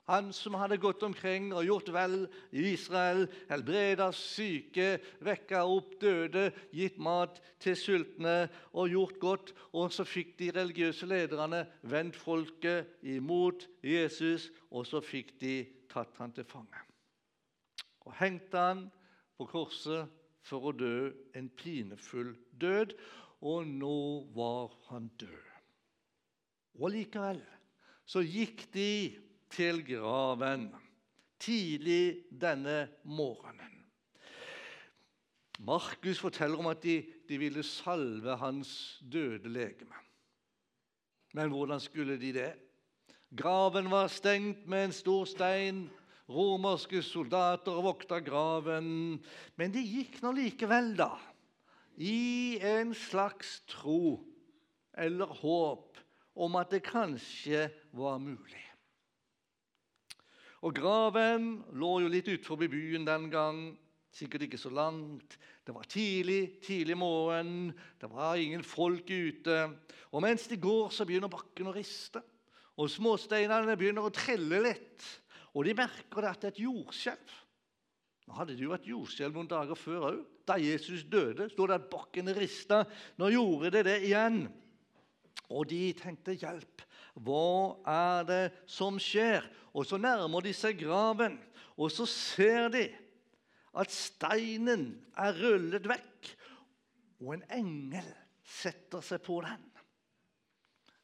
Han 0.07 0.29
som 0.31 0.55
hadde 0.55 0.77
gått 0.79 1.03
omkring 1.03 1.49
og 1.51 1.65
gjort 1.67 1.89
vel 1.91 2.13
i 2.55 2.69
Israel, 2.71 3.25
helbreda 3.49 4.07
syke, 4.15 5.01
vekka 5.19 5.65
opp 5.67 5.97
døde, 5.99 6.45
gitt 6.71 6.95
mat 6.95 7.41
til 7.59 7.75
sultne 7.75 8.37
og 8.71 8.93
gjort 8.93 9.19
godt. 9.19 9.51
Og 9.75 9.91
så 9.91 10.07
fikk 10.07 10.37
de 10.39 10.53
religiøse 10.55 11.09
lederne 11.11 11.65
vendt 11.83 12.15
folket 12.15 13.03
imot 13.03 13.67
Jesus, 13.83 14.47
og 14.71 14.87
så 14.87 15.03
fikk 15.03 15.35
de 15.43 15.57
tatt 15.91 16.15
han 16.23 16.31
til 16.31 16.47
fange. 16.47 16.87
Og 18.07 18.15
hengte 18.21 18.63
han 18.63 18.87
på 19.35 19.49
korset 19.51 20.07
for 20.47 20.69
å 20.69 20.75
dø 20.75 21.11
en 21.35 21.51
pinefull 21.51 22.31
død. 22.55 22.95
Og 23.43 23.67
nå 23.69 23.99
var 24.33 24.71
han 24.87 25.11
død. 25.19 25.53
Og 26.79 26.93
likevel 26.95 27.43
så 28.07 28.23
gikk 28.23 28.69
de 28.73 28.89
til 29.53 29.83
graven 29.87 30.69
tidlig 31.39 32.23
denne 32.31 32.87
morgenen. 33.03 33.73
Markus 35.59 36.19
forteller 36.21 36.59
om 36.61 36.69
at 36.69 36.83
de, 36.83 36.99
de 37.29 37.37
ville 37.41 37.63
salve 37.65 38.35
hans 38.37 39.01
døde 39.01 39.49
legeme. 39.49 39.97
Men 41.33 41.49
hvordan 41.49 41.79
skulle 41.79 42.19
de 42.21 42.33
det? 42.33 42.51
Graven 43.37 43.91
var 43.91 44.07
stengt 44.07 44.67
med 44.67 44.85
en 44.85 44.95
stor 44.95 45.25
stein. 45.25 45.87
Romerske 46.29 47.01
soldater 47.01 47.81
vokta 47.83 48.19
graven. 48.19 49.19
Men 49.55 49.73
de 49.73 49.83
gikk 49.83 50.21
nå 50.23 50.33
likevel, 50.37 50.93
da, 50.99 51.13
i 51.97 52.59
en 52.61 52.93
slags 52.95 53.61
tro 53.67 54.19
eller 54.97 55.29
håp 55.41 55.97
om 56.37 56.57
at 56.59 56.71
det 56.73 56.83
kanskje 56.85 57.67
var 57.97 58.19
mulig. 58.21 58.66
Og 60.65 60.73
Graven 60.73 61.51
lå 61.77 61.91
jo 62.01 62.09
litt 62.09 62.29
utenfor 62.31 62.59
byen 62.63 63.05
den 63.05 63.27
gang, 63.33 63.59
sikkert 64.13 64.47
ikke 64.47 64.59
så 64.59 64.71
langt. 64.73 65.37
Det 65.67 65.75
var 65.75 65.85
tidlig, 65.89 66.57
tidlig 66.65 66.97
morgen, 66.97 67.69
det 68.01 68.09
var 68.09 68.39
ingen 68.41 68.63
folk 68.65 69.09
ute. 69.11 69.57
Og 70.11 70.23
mens 70.25 70.47
de 70.49 70.57
går, 70.57 70.89
så 70.89 71.05
begynner 71.05 71.31
bakken 71.31 71.69
å 71.69 71.75
riste, 71.75 72.23
og 72.77 72.89
småsteinene 72.93 73.77
begynner 73.77 74.05
å 74.05 74.13
trelle 74.13 74.63
litt. 74.65 75.05
Og 75.57 75.65
de 75.65 75.75
merker 75.77 76.29
at 76.29 76.41
det 76.41 76.51
er 76.51 76.55
et 76.55 76.63
jordskjelv. 76.65 77.35
Nå 78.27 78.35
hadde 78.35 78.57
det 78.57 78.65
jo 78.65 78.73
vært 78.73 78.89
jordskjelv 78.89 79.37
noen 79.37 79.49
dager 79.49 79.79
før 79.79 80.09
òg. 80.09 80.23
Da 80.47 80.57
Jesus 80.59 81.05
døde, 81.07 81.47
sto 81.51 81.67
det 81.67 81.77
at 81.79 81.89
bakken 81.91 82.29
rista. 82.35 82.81
Nå 83.19 83.31
gjorde 83.33 83.71
det 83.77 83.85
det 83.87 83.97
igjen. 84.09 84.45
Og 85.47 85.67
de 85.69 85.93
tenkte 85.95 86.35
'hjelp'. 86.35 86.86
Hva 87.17 87.77
er 87.89 88.27
det 88.27 88.43
som 88.69 88.99
skjer? 89.01 89.45
Og 89.73 89.85
Så 89.85 89.97
nærmer 90.01 90.41
de 90.45 90.53
seg 90.53 90.79
graven, 90.79 91.37
og 91.77 91.91
så 91.93 92.05
ser 92.09 92.69
de 92.73 92.87
at 93.77 93.93
steinen 93.93 94.89
er 95.17 95.37
rullet 95.37 95.85
vekk, 95.85 96.31
og 97.21 97.35
en 97.35 97.43
engel 97.53 98.07
setter 98.41 99.03
seg 99.05 99.21
på 99.25 99.41
den. 99.45 99.61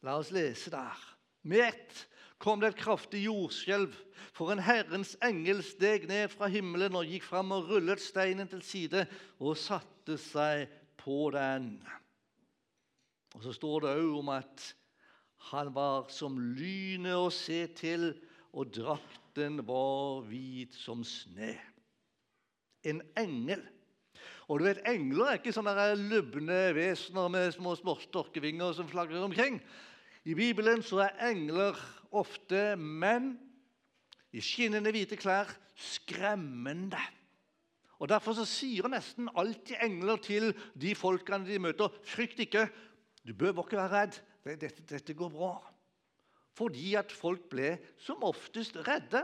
La 0.04 0.18
oss 0.20 0.34
lese 0.34 0.74
der. 0.74 0.98
Med 1.46 1.68
ett 1.68 2.04
kom 2.42 2.60
det 2.60 2.74
et 2.74 2.82
kraftig 2.82 3.24
jordskjelv, 3.28 3.94
for 4.34 4.52
en 4.52 4.64
Herrens 4.64 5.14
engel 5.24 5.62
steg 5.66 6.08
ned 6.10 6.32
fra 6.34 6.50
himmelen 6.52 6.98
og 6.98 7.08
gikk 7.08 7.28
fram 7.28 7.54
og 7.56 7.70
rullet 7.70 8.02
steinen 8.02 8.50
til 8.50 8.64
side 8.66 9.06
og 9.40 9.60
satte 9.60 10.18
seg 10.20 10.66
på 11.00 11.28
den. 11.36 11.76
Og 13.38 13.44
Så 13.46 13.54
står 13.54 13.86
det 13.86 13.98
òg 14.02 14.18
om 14.20 14.34
at 14.34 14.74
han 15.52 15.74
var 15.76 16.08
som 16.14 16.38
lynet 16.56 17.18
å 17.20 17.30
se 17.34 17.66
til, 17.76 18.12
og 18.54 18.72
drakten 18.72 19.60
var 19.68 20.24
hvit 20.30 20.76
som 20.78 21.02
sne. 21.08 21.56
En 22.88 23.02
engel. 23.20 23.64
Og 24.48 24.60
du 24.60 24.68
vet, 24.68 24.82
Engler 24.88 25.32
er 25.32 25.40
ikke 25.40 25.54
sånne 25.56 25.88
lubne 25.98 26.60
vesener 26.76 27.32
med 27.32 27.54
små 27.56 27.76
storkevinger 28.04 28.76
som 28.78 28.90
flagrer 28.92 29.24
omkring. 29.24 29.60
I 30.24 30.36
Bibelen 30.36 30.84
så 30.86 31.02
er 31.06 31.20
engler 31.32 31.80
ofte 32.16 32.74
menn 32.80 33.34
i 34.34 34.44
skinnende 34.44 34.92
hvite 34.94 35.18
klær, 35.20 35.50
skremmende. 35.76 37.02
Og 38.00 38.10
Derfor 38.12 38.36
så 38.36 38.46
sier 38.48 38.90
nesten 38.92 39.30
alltid 39.40 39.80
engler 39.84 40.20
til 40.24 40.52
de 40.80 40.92
folkene 40.96 41.48
de 41.48 41.60
møter, 41.60 41.88
'Frykt 42.04 42.40
ikke, 42.40 42.68
du 43.24 43.34
bør 43.34 43.64
ikke 43.64 43.80
være 43.80 43.94
redd 43.96 44.20
dette, 44.44 44.84
dette 44.90 45.16
går 45.16 45.32
bra. 45.34 45.56
Fordi 46.54 46.94
at 47.00 47.12
folk 47.12 47.48
ble 47.52 47.76
som 48.02 48.24
oftest 48.26 48.78
redde 48.86 49.24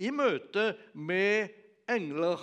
i 0.00 0.10
møte 0.14 0.72
med 0.94 1.52
engler. 1.90 2.40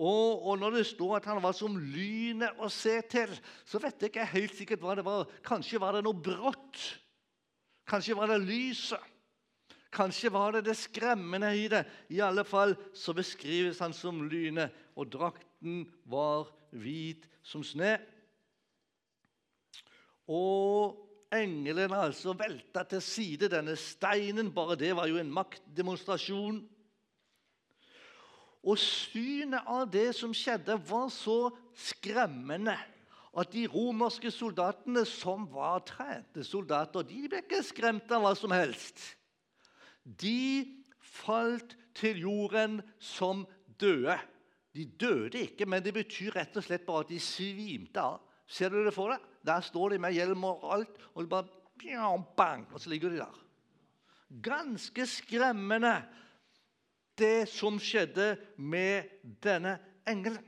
Og, 0.00 0.46
og, 0.46 0.54
når 0.60 0.78
det 0.78 0.86
står 0.88 1.18
at 1.18 1.28
han 1.28 1.42
var 1.44 1.54
som 1.56 1.76
lynet 1.76 2.60
å 2.60 2.70
se 2.72 2.94
til, 3.10 3.32
så 3.68 3.80
vet 3.82 4.00
jeg 4.00 4.12
ikke 4.12 4.28
helt 4.32 4.56
sikkert 4.56 4.84
hva 4.84 4.96
det 4.96 5.04
var. 5.04 5.28
Kanskje 5.44 5.80
var 5.82 5.96
det 5.96 6.04
noe 6.06 6.16
brått. 6.16 6.84
Kanskje 7.90 8.16
var 8.16 8.30
det 8.32 8.40
lyset. 8.44 9.02
Kanskje 9.90 10.30
var 10.30 10.54
det 10.54 10.68
det 10.68 10.76
skremmende 10.78 11.50
i 11.58 11.66
det. 11.68 11.82
I 12.14 12.20
alle 12.22 12.44
fall 12.46 12.76
så 12.94 13.12
beskrives 13.16 13.80
han 13.82 13.94
som 13.96 14.22
lynet, 14.30 14.70
og 14.94 15.10
drakten 15.10 15.82
var 16.06 16.46
hvit 16.70 17.26
som 17.42 17.64
sne. 17.66 17.96
Og 20.30 21.09
engelen 21.34 21.94
altså 21.94 22.34
velta 22.38 22.82
til 22.88 23.02
side 23.04 23.50
denne 23.52 23.76
steinen. 23.78 24.50
Bare 24.54 24.78
det 24.78 24.92
var 24.96 25.08
jo 25.10 25.20
en 25.20 25.32
maktdemonstrasjon. 25.32 26.60
Og 28.60 28.76
synet 28.76 29.64
av 29.64 29.86
det 29.88 30.10
som 30.18 30.34
skjedde, 30.36 30.76
var 30.88 31.08
så 31.14 31.48
skremmende 31.88 32.76
at 33.30 33.52
de 33.54 33.64
romerske 33.70 34.30
soldatene, 34.34 35.04
som 35.06 35.46
var 35.52 35.84
trente 35.88 36.44
soldater, 36.44 37.06
de 37.06 37.28
ble 37.30 37.40
ikke 37.44 37.62
skremt 37.64 38.10
av 38.12 38.24
hva 38.24 38.34
som 38.36 38.52
helst. 38.52 38.98
De 40.04 40.66
falt 41.00 41.76
til 41.96 42.24
jorden 42.26 42.80
som 42.98 43.46
døde. 43.80 44.18
De 44.74 44.84
døde 44.84 45.46
ikke, 45.46 45.66
men 45.66 45.82
det 45.82 45.94
betyr 45.94 46.34
rett 46.36 46.58
og 46.58 46.66
slett 46.66 46.84
bare 46.86 47.06
at 47.06 47.14
de 47.14 47.20
svimte 47.22 48.02
av. 48.02 48.20
Ser 48.50 48.72
du 48.72 48.80
det 48.82 48.94
for 48.94 49.12
deg? 49.12 49.26
Der 49.46 49.62
står 49.64 49.94
de 49.94 50.00
med 50.02 50.16
hjelm 50.16 50.44
og 50.48 50.64
alt, 50.74 50.96
og 51.14 51.28
bare 51.30 51.46
bang, 52.36 52.66
og 52.74 52.80
så 52.80 52.90
ligger 52.90 53.12
de 53.12 53.22
der. 53.22 53.36
Ganske 54.42 55.06
skremmende, 55.06 56.02
det 57.18 57.48
som 57.48 57.78
skjedde 57.80 58.34
med 58.56 59.08
denne 59.42 59.78
engelen. 60.08 60.44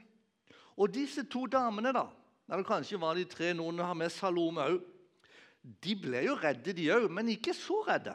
Og 0.76 0.92
disse 0.92 1.24
to 1.30 1.46
damene, 1.46 1.92
da, 1.92 2.06
eller 2.50 2.66
kanskje 2.66 3.00
var 3.00 3.16
de 3.16 3.24
tre 3.28 3.52
noen 3.56 3.80
har 3.80 3.96
med 3.96 4.12
Salome 4.12 4.64
òg, 4.64 4.82
de 5.62 5.94
ble 5.94 6.24
jo 6.26 6.34
redde, 6.40 6.74
de 6.74 6.88
òg, 6.90 7.08
men 7.12 7.30
ikke 7.30 7.54
så 7.54 7.82
redde. 7.86 8.14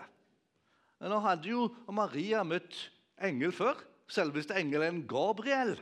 Men 1.00 1.14
Nå 1.14 1.22
hadde 1.24 1.52
jo 1.52 1.68
Maria 1.94 2.44
møtt 2.44 2.76
engel 3.24 3.54
før, 3.56 3.80
selveste 4.12 4.56
engelen 4.58 5.06
Gabriel, 5.08 5.78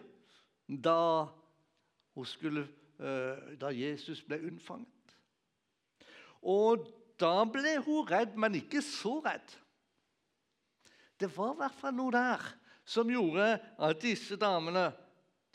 da 0.68 1.26
hun 2.16 2.28
skulle 2.28 2.68
da 2.98 3.72
Jesus 3.76 4.22
ble 4.24 4.40
unnfanget. 4.48 5.16
Og 6.46 6.86
da 7.20 7.44
ble 7.50 7.78
hun 7.86 8.06
redd, 8.08 8.36
men 8.40 8.58
ikke 8.60 8.84
så 8.86 9.18
redd. 9.26 9.56
Det 11.20 11.30
var 11.36 11.54
i 11.54 11.60
hvert 11.64 11.80
fall 11.80 11.96
noe 11.96 12.14
der 12.14 12.46
som 12.86 13.10
gjorde 13.10 13.56
at 13.58 14.02
disse 14.04 14.38
damene 14.40 14.90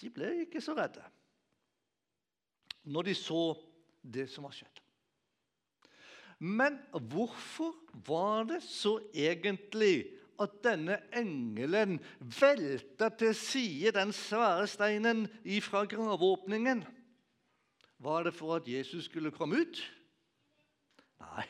de 0.00 0.08
ble 0.12 0.32
ikke 0.46 0.62
så 0.64 0.74
redde 0.78 1.04
når 2.90 3.10
de 3.10 3.14
så 3.14 3.42
det 4.00 4.24
som 4.32 4.46
var 4.46 4.54
skjedd. 4.56 4.78
Men 6.40 6.78
hvorfor 7.12 7.74
var 8.08 8.46
det 8.48 8.62
så 8.64 8.94
egentlig 9.12 10.08
at 10.40 10.54
denne 10.64 10.96
engelen 11.12 11.98
velta 12.40 13.10
til 13.20 13.34
side 13.36 13.92
den 13.92 14.14
svære 14.16 14.64
steinen 14.72 15.26
fra 15.60 15.84
graveåpningen? 15.84 16.80
Var 18.00 18.22
det 18.26 18.34
for 18.34 18.56
at 18.56 18.68
Jesus 18.68 19.06
skulle 19.10 19.32
komme 19.34 19.60
ut? 19.60 19.82
Nei. 21.20 21.46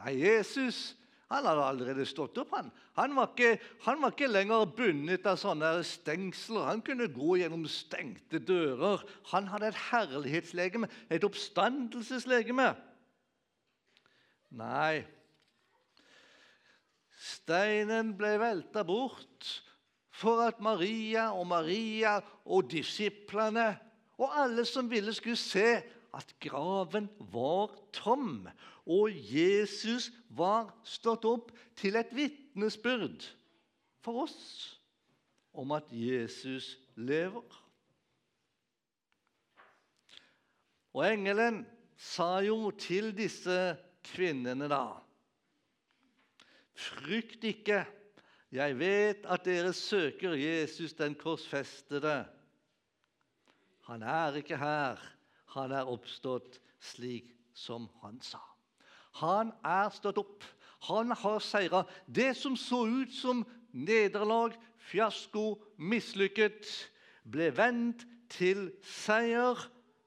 Nei, 0.00 0.14
Jesus 0.18 0.96
han 1.30 1.46
hadde 1.46 1.62
allerede 1.62 2.04
stått 2.10 2.38
opp. 2.42 2.50
Han, 2.56 2.72
han, 2.98 3.12
var, 3.14 3.28
ikke, 3.30 3.60
han 3.84 4.00
var 4.02 4.10
ikke 4.10 4.26
lenger 4.32 4.64
bundet 4.74 5.28
av 5.30 5.36
sånne 5.38 5.68
stengsler. 5.86 6.66
Han 6.66 6.82
kunne 6.82 7.06
gå 7.14 7.36
gjennom 7.38 7.68
stengte 7.70 8.40
dører. 8.42 9.04
Han 9.30 9.46
hadde 9.52 9.68
et 9.70 9.78
herlighetslegeme, 9.92 10.90
et 11.06 11.26
oppstandelseslegeme. 11.26 12.72
Nei, 14.58 15.04
steinen 17.14 18.16
ble 18.18 18.32
velta 18.42 18.82
bort 18.82 19.52
for 20.10 20.42
at 20.42 20.58
Maria 20.58 21.28
og 21.30 21.46
Maria 21.52 22.16
og 22.42 22.66
disiplene 22.72 23.68
og 24.20 24.34
alle 24.36 24.66
som 24.68 24.90
ville, 24.90 25.14
skulle 25.16 25.40
se 25.40 25.80
at 26.14 26.34
graven 26.42 27.08
var 27.32 27.72
tom. 27.96 28.48
Og 28.84 29.08
Jesus 29.14 30.10
var 30.28 30.72
stått 30.84 31.24
opp 31.28 31.52
til 31.78 31.96
et 31.96 32.12
vitnesbyrd 32.12 33.24
for 34.04 34.26
oss 34.26 34.40
om 35.56 35.72
at 35.76 35.88
Jesus 35.94 36.74
lever. 36.96 37.46
Og 40.90 41.04
engelen 41.06 41.62
sa 42.00 42.40
jo 42.42 42.72
til 42.74 43.12
disse 43.14 43.76
kvinnene 44.10 44.68
da 44.70 44.84
Frykt 46.80 47.44
ikke, 47.44 47.82
jeg 48.50 48.76
vet 48.80 49.26
at 49.28 49.42
dere 49.44 49.72
søker 49.76 50.32
Jesus 50.32 50.94
den 50.96 51.12
korsfestede. 51.14 52.22
Han 53.90 54.02
er 54.02 54.36
ikke 54.38 54.54
her. 54.54 55.00
Han 55.56 55.72
er 55.74 55.88
oppstått 55.90 56.60
slik 56.92 57.32
som 57.58 57.88
han 58.04 58.20
sa. 58.22 58.38
Han 59.18 59.50
er 59.66 59.90
stått 59.90 60.20
opp. 60.22 60.46
Han 60.86 61.10
har 61.10 61.42
seira. 61.42 61.82
Det 62.06 62.36
som 62.38 62.54
så 62.54 62.84
ut 62.86 63.10
som 63.10 63.42
nederlag, 63.74 64.54
fiasko, 64.78 65.58
mislykket, 65.82 66.70
ble 67.26 67.50
vendt 67.50 68.06
til 68.30 68.68
seier. 68.86 69.58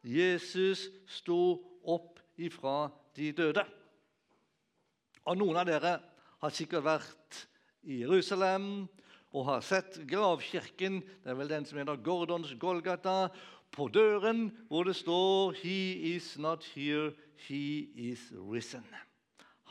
Jesus 0.08 0.88
sto 1.20 1.60
opp 1.84 2.24
ifra 2.40 2.88
de 3.20 3.34
døde. 3.36 3.68
Og 5.28 5.44
Noen 5.44 5.60
av 5.60 5.68
dere 5.68 5.98
har 6.40 6.56
sikkert 6.56 6.88
vært 6.88 7.46
i 7.84 8.00
Jerusalem 8.06 8.86
og 9.34 9.48
har 9.48 9.64
sett 9.66 9.98
gravkirken. 10.10 11.00
Det 11.02 11.32
er 11.32 11.38
vel 11.38 11.50
den 11.50 11.66
som 11.66 11.80
heter 11.80 12.02
Gordons 12.06 12.54
Golgata 12.62 13.32
på 13.74 13.88
døren 13.90 14.46
hvor 14.70 14.84
det 14.84 14.96
står 14.96 15.52
'He 15.52 16.16
is 16.16 16.38
not 16.38 16.64
here, 16.76 17.12
he 17.36 17.90
is 17.96 18.32
risen'. 18.32 18.96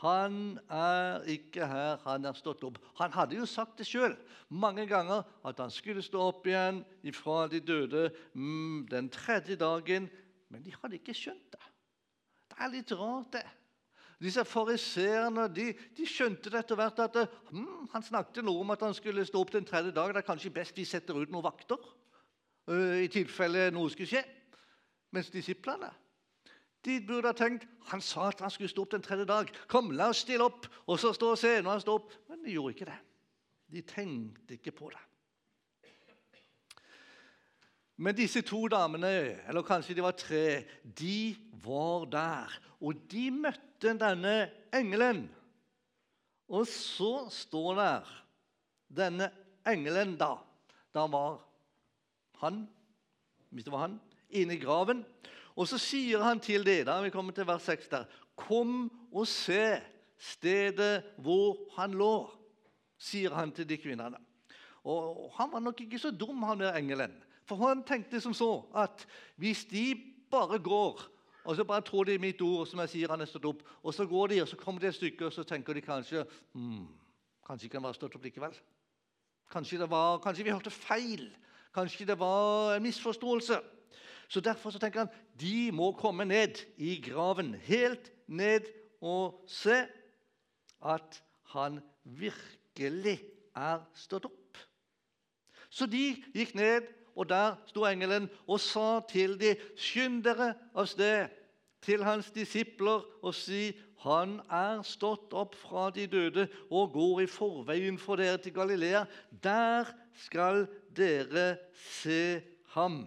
Han 0.03 0.59
er 0.69 1.23
ikke 1.31 1.67
her, 1.67 1.97
han 2.03 2.25
er 2.25 2.33
stått 2.35 2.63
opp. 2.67 2.77
Han 2.99 3.13
hadde 3.15 3.37
jo 3.37 3.45
sagt 3.47 3.77
det 3.79 3.87
sjøl 3.87 4.17
mange 4.49 4.83
ganger 4.87 5.23
at 5.47 5.59
han 5.63 5.71
skulle 5.71 6.03
stå 6.03 6.25
opp 6.27 6.47
igjen 6.47 6.81
ifra 7.07 7.47
de 7.47 7.61
døde 7.63 8.09
mm, 8.33 8.87
den 8.91 9.09
tredje 9.09 9.55
dagen, 9.55 10.09
men 10.49 10.63
de 10.63 10.75
hadde 10.81 10.99
ikke 10.99 11.15
skjønt 11.15 11.55
det. 11.55 11.61
Det 12.51 12.59
er 12.59 12.73
litt 12.73 12.91
rart, 12.91 13.31
det. 13.31 13.45
Disse 14.23 14.43
fariseerne 14.45 15.47
de, 15.55 15.71
de, 15.97 16.05
skjønte 16.07 16.51
det 16.51 16.59
etter 16.59 16.79
hvert 16.79 16.99
at 16.99 17.17
hmm, 17.49 17.87
han 17.91 18.03
snakket 18.03 18.43
noe 18.45 18.61
om 18.61 18.75
at 18.75 18.83
han 18.85 18.93
skulle 18.95 19.25
stå 19.27 19.39
opp 19.39 19.55
den 19.55 19.65
tredje 19.67 19.95
dagen. 19.95 20.13
Det 20.15 20.23
er 20.23 20.27
kanskje 20.27 20.51
best 20.53 20.77
vi 20.77 20.85
setter 20.87 21.15
ut 21.17 21.31
noen 21.31 21.47
vakter. 21.47 21.79
Eh, 22.69 23.03
i 23.03 23.11
tilfelle 23.11 23.69
noe 23.75 23.91
skulle 23.91 24.09
skje. 24.09 24.23
Mens 25.13 25.29
disiplene 25.33 25.91
de 26.83 26.97
burde 27.07 27.29
ha 27.31 27.35
tenkt 27.37 27.63
han 27.91 28.01
sa 28.03 28.27
at 28.27 28.41
han 28.43 28.51
skulle 28.51 28.71
stå 28.71 28.83
opp 28.83 28.93
den 28.95 29.03
tredje 29.03 29.25
dag. 29.27 29.49
Kom, 29.71 29.91
la 29.95 30.09
oss 30.11 30.23
stille 30.25 30.43
opp 30.43 30.67
og 30.83 30.99
så 30.99 31.13
stå 31.15 31.33
og 31.33 31.39
se 31.39 31.55
når 31.61 31.77
han 31.77 31.83
står 31.83 31.99
opp. 32.01 32.15
Men 32.27 32.43
de 32.43 32.55
gjorde 32.55 32.75
ikke 32.75 32.89
det. 32.89 32.99
De 33.73 33.83
tenkte 33.87 34.57
ikke 34.57 34.73
på 34.75 34.89
det. 34.91 35.03
Men 38.03 38.17
disse 38.17 38.41
to 38.43 38.65
damene, 38.71 39.11
eller 39.47 39.63
kanskje 39.63 39.95
de 39.95 40.03
var 40.03 40.15
tre, 40.17 40.63
de 40.83 41.35
var 41.63 42.07
der. 42.11 42.57
Og 42.83 42.99
de 43.11 43.29
møtte 43.31 43.93
denne 43.99 44.35
engelen. 44.75 45.27
Og 46.51 46.67
så 46.67 47.29
står 47.31 47.79
der 47.79 48.13
denne 48.91 49.29
engelen 49.67 50.17
da. 50.19 50.33
Da 50.93 51.05
var 51.07 51.39
han, 52.43 52.63
hvis 53.53 53.65
det 53.65 53.73
var 53.73 53.87
han, 53.87 53.97
inn 54.33 54.51
i 54.53 54.59
graven. 54.61 55.03
Og 55.53 55.67
så 55.69 55.77
sier 55.81 56.23
han 56.25 56.41
til 56.41 56.65
det, 56.65 56.83
da 56.89 56.97
vi 57.03 57.11
kommer 57.13 57.35
til 57.35 57.47
vers 57.47 57.69
6 57.69 57.89
der, 57.91 58.05
Kom 58.33 58.87
og 59.13 59.27
se 59.29 59.77
stedet 60.17 61.03
hvor 61.21 61.59
han 61.75 61.93
lå, 61.93 62.25
sier 62.97 63.35
han 63.37 63.51
til 63.53 63.67
de 63.69 63.77
kvinnene. 63.77 64.17
Og 64.83 65.29
Han 65.37 65.51
var 65.51 65.61
nok 65.61 65.81
ikke 65.81 65.99
så 65.99 66.11
dum, 66.11 66.41
han 66.43 66.59
der 66.59 66.75
engelen. 66.75 67.13
For 67.45 67.55
han 67.67 67.83
tenkte 67.83 68.21
som 68.21 68.33
så 68.33 68.65
at 68.75 69.05
hvis 69.37 69.65
de 69.69 69.93
bare 70.31 70.59
går 70.59 71.03
og 71.43 71.55
så 71.55 71.63
bare 71.63 71.81
tror 71.81 72.03
de 72.03 72.17
mitt 72.17 72.41
ord, 72.41 72.67
som 72.67 72.79
jeg 72.79 72.89
sier 72.89 73.11
han 73.11 73.21
er 73.21 73.27
stått 73.27 73.45
opp, 73.49 73.63
og 73.83 73.93
så 73.93 74.05
går 74.07 74.31
de, 74.31 74.41
og 74.41 74.47
så 74.47 74.55
kommer 74.59 74.79
de 74.79 74.87
et 74.87 74.95
stykke, 74.95 75.25
og 75.27 75.33
så 75.35 75.43
tenker 75.43 75.75
de 75.75 75.81
kanskje 75.83 76.25
hmm, 76.53 76.85
Kanskje 77.43 77.67
ikke 77.67 77.75
han 77.75 77.83
var 77.83 77.95
stått 77.97 78.13
opp 78.15 78.23
likevel? 78.23 78.53
Kanskje, 79.51 79.83
var, 79.91 80.21
kanskje 80.23 80.45
vi 80.47 80.53
hørte 80.53 80.71
feil? 80.71 81.25
Kanskje 81.73 82.05
det 82.05 82.19
var 82.19 82.75
en 82.75 82.83
misforståelse. 82.83 83.59
Så 84.27 84.39
Derfor 84.39 84.69
så 84.69 84.79
tenker 84.79 84.99
han 84.99 85.13
de 85.39 85.71
må 85.71 85.91
komme 85.91 86.25
ned 86.25 86.61
i 86.77 87.01
graven, 87.01 87.53
helt 87.55 88.11
ned 88.27 88.69
og 89.01 89.43
se 89.47 89.83
at 90.85 91.23
han 91.53 91.79
virkelig 92.03 93.19
er 93.55 93.83
stått 93.93 94.25
opp. 94.25 94.57
Så 95.69 95.85
de 95.85 96.15
gikk 96.33 96.55
ned, 96.55 96.89
og 97.15 97.29
der 97.29 97.55
sto 97.69 97.85
engelen 97.85 98.29
og 98.47 98.59
sa 98.61 98.99
til 99.09 99.35
de, 99.39 99.53
skynd 99.77 100.23
dere 100.25 100.53
av 100.73 100.89
sted 100.89 101.29
til 101.83 102.03
hans 102.05 102.31
disipler 102.33 103.03
og 103.21 103.35
si 103.37 103.67
han 104.03 104.39
er 104.51 104.81
stått 104.87 105.33
opp 105.37 105.53
fra 105.55 105.87
de 105.95 106.07
døde 106.11 106.47
og 106.69 106.93
går 106.95 107.23
i 107.23 107.29
forveien 107.29 107.99
for 108.01 108.19
dere 108.19 108.39
til 108.41 108.55
Galilea. 108.55 109.05
Der 109.43 109.93
skal 110.25 110.65
dere 110.95 111.57
se 111.75 112.41
ham. 112.73 113.03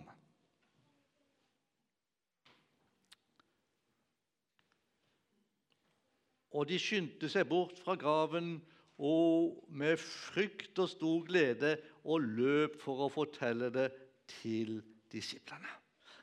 Og 6.57 6.68
de 6.70 6.79
skyndte 6.81 7.29
seg 7.29 7.49
bort 7.51 7.77
fra 7.85 7.96
graven 8.01 8.57
og 8.96 9.66
med 9.68 10.01
frykt 10.01 10.79
og 10.81 10.88
stor 10.88 11.25
glede 11.29 11.75
og 12.09 12.25
løp 12.38 12.79
for 12.81 13.05
å 13.05 13.12
fortelle 13.12 13.68
det 13.75 13.90
til 14.38 14.79
disiplene. 15.12 15.68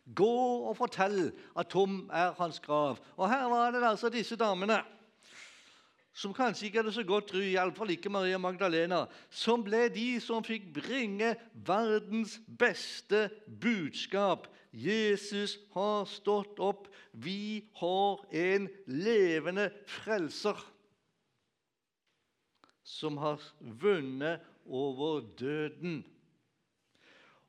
Gå 0.04 0.34
og 0.67 0.73
fortell 0.76 1.30
at 1.56 1.69
tom 1.71 2.10
er 2.12 2.34
hans 2.39 2.60
grav. 2.63 2.97
Og 3.15 3.30
her 3.30 3.45
var 3.52 3.71
det 3.71 3.86
altså 3.88 4.10
disse 4.12 4.36
damene. 4.36 4.82
Som 6.13 6.34
kanskje 6.34 6.67
ikke 6.67 6.84
hadde 6.84 6.93
så 6.93 7.04
godt 7.08 7.32
ry, 7.34 7.47
iallfall 7.56 7.89
ikke 7.95 8.12
Maria 8.13 8.38
Magdalena, 8.38 9.04
som 9.34 9.63
ble 9.65 9.88
de 9.93 10.19
som 10.21 10.45
fikk 10.45 10.67
bringe 10.76 11.34
verdens 11.65 12.38
beste 12.60 13.26
budskap. 13.47 14.45
Jesus 14.73 15.58
har 15.73 16.06
stått 16.10 16.62
opp. 16.62 16.88
Vi 17.13 17.65
har 17.82 18.21
en 18.30 18.69
levende 18.86 19.69
frelser 19.89 20.62
som 22.84 23.17
har 23.21 23.41
vunnet 23.60 24.41
over 24.65 25.21
døden. 25.39 26.04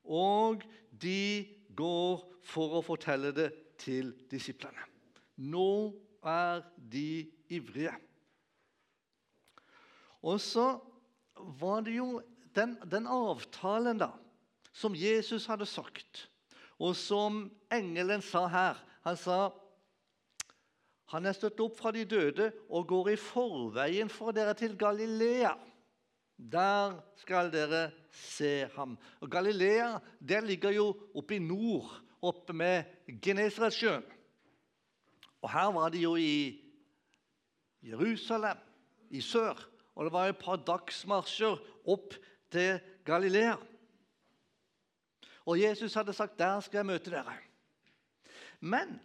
Og 0.05 0.65
de 0.91 1.45
går 1.77 2.25
for 2.45 2.79
å 2.79 2.85
fortelle 2.85 3.33
det 3.37 3.51
til 3.81 4.13
disiplene. 4.31 4.89
Nå 5.37 5.93
er 6.25 6.63
de 6.77 7.25
ivrige. 7.53 7.93
Og 10.25 10.41
så 10.41 10.79
var 11.61 11.85
det 11.85 11.99
jo 11.99 12.23
den, 12.57 12.79
den 12.89 13.07
avtalen 13.11 14.01
da, 14.01 14.15
som 14.73 14.97
Jesus 14.97 15.47
hadde 15.51 15.69
sagt, 15.69 16.29
og 16.81 16.97
som 16.97 17.45
engelen 17.73 18.25
sa 18.25 18.47
her. 18.51 18.81
Han 19.05 19.19
sa 19.21 19.39
han 21.13 21.29
er 21.29 21.37
støtt 21.37 21.61
opp 21.63 21.77
fra 21.79 21.93
de 21.95 22.03
døde 22.09 22.49
og 22.67 22.89
går 22.91 23.13
i 23.13 23.21
forveien 23.21 24.09
for 24.11 24.35
dere 24.35 24.55
til 24.59 24.73
Galilea. 24.79 25.53
Der 26.35 26.97
skal 27.21 27.53
dere 27.53 27.93
se 28.11 28.65
ham. 28.75 28.97
Og 29.21 29.31
Galilea 29.31 30.01
der 30.19 30.43
ligger 30.43 30.73
jo 30.75 30.89
oppe 31.15 31.37
i 31.37 31.45
nord, 31.45 31.93
oppe 32.25 32.57
med 32.57 32.89
Genesaretsjøen. 33.23 34.03
Og 35.45 35.53
her 35.53 35.71
var 35.77 35.93
de 35.93 36.01
jo 36.03 36.17
i 36.17 36.59
Jerusalem, 37.85 38.59
i 39.11 39.21
sør. 39.21 39.61
Og 39.95 40.05
det 40.05 40.13
var 40.13 40.31
et 40.31 40.41
par 40.41 40.57
dagsmarsjer 40.67 41.59
opp 41.91 42.17
til 42.51 42.81
Galilea. 43.07 43.57
Og 45.45 45.61
Jesus 45.61 45.95
hadde 45.95 46.13
sagt 46.13 46.39
'Der 46.39 46.61
skal 46.61 46.79
jeg 46.79 46.87
møte 46.87 47.11
dere'. 47.11 47.39
Men 48.61 49.01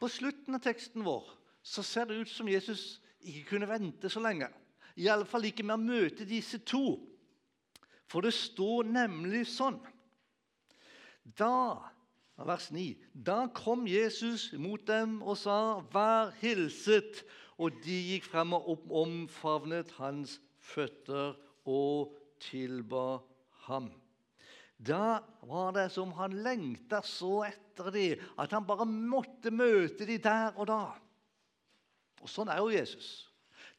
på 0.00 0.08
slutten 0.08 0.54
av 0.54 0.60
teksten 0.60 1.04
vår 1.04 1.30
så 1.62 1.82
ser 1.82 2.04
det 2.04 2.20
ut 2.20 2.28
som 2.28 2.48
Jesus 2.48 3.00
ikke 3.20 3.48
kunne 3.48 3.68
vente 3.68 4.08
så 4.08 4.20
lenge. 4.20 4.48
Iallfall 4.96 5.44
ikke 5.44 5.62
med 5.62 5.74
å 5.74 5.84
møte 5.84 6.28
disse 6.28 6.58
to. 6.58 6.98
For 8.10 8.20
det 8.20 8.34
står 8.34 8.82
nemlig 8.90 9.46
sånn 9.46 9.80
Da, 11.38 11.78
vers 12.36 12.70
9, 12.72 12.96
da 13.14 13.44
kom 13.54 13.84
Jesus 13.86 14.52
mot 14.58 14.86
dem 14.86 15.22
og 15.22 15.36
sa, 15.36 15.80
'Vær 15.80 16.32
hilset.' 16.40 17.24
Og 17.60 17.76
de 17.84 17.96
gikk 18.12 18.24
frem 18.30 18.54
og 18.56 18.86
omfavnet 19.02 19.92
hans 19.98 20.38
føtter 20.64 21.36
og 21.68 22.14
tilba 22.40 23.20
ham. 23.66 23.90
Da 24.80 25.20
var 25.44 25.74
det 25.76 25.90
som 25.92 26.14
han 26.16 26.38
lengta 26.40 27.02
så 27.04 27.42
etter 27.50 27.90
dem, 27.92 28.22
at 28.40 28.52
han 28.56 28.64
bare 28.64 28.86
måtte 28.88 29.52
møte 29.52 30.08
dem 30.08 30.22
der 30.24 30.56
og 30.56 30.70
da. 30.72 30.84
Og 32.24 32.32
Sånn 32.32 32.48
er 32.52 32.62
jo 32.62 32.72
Jesus. 32.72 33.28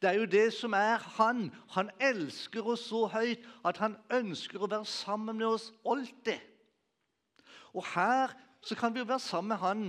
Det 0.02 0.10
er 0.10 0.18
jo 0.18 0.30
det 0.30 0.48
som 0.54 0.74
er 0.74 1.02
han. 1.18 1.48
Han 1.74 1.90
elsker 2.02 2.66
oss 2.74 2.88
så 2.90 3.04
høyt 3.10 3.42
at 3.66 3.78
han 3.82 3.94
ønsker 4.14 4.62
å 4.62 4.70
være 4.70 4.86
sammen 4.86 5.38
med 5.38 5.46
oss 5.46 5.68
alltid. 5.86 6.38
Og 7.74 7.86
her 7.94 8.34
så 8.62 8.78
kan 8.78 8.94
vi 8.94 9.02
jo 9.02 9.10
være 9.10 9.22
sammen 9.22 9.54
med 9.54 9.62
han 9.62 9.84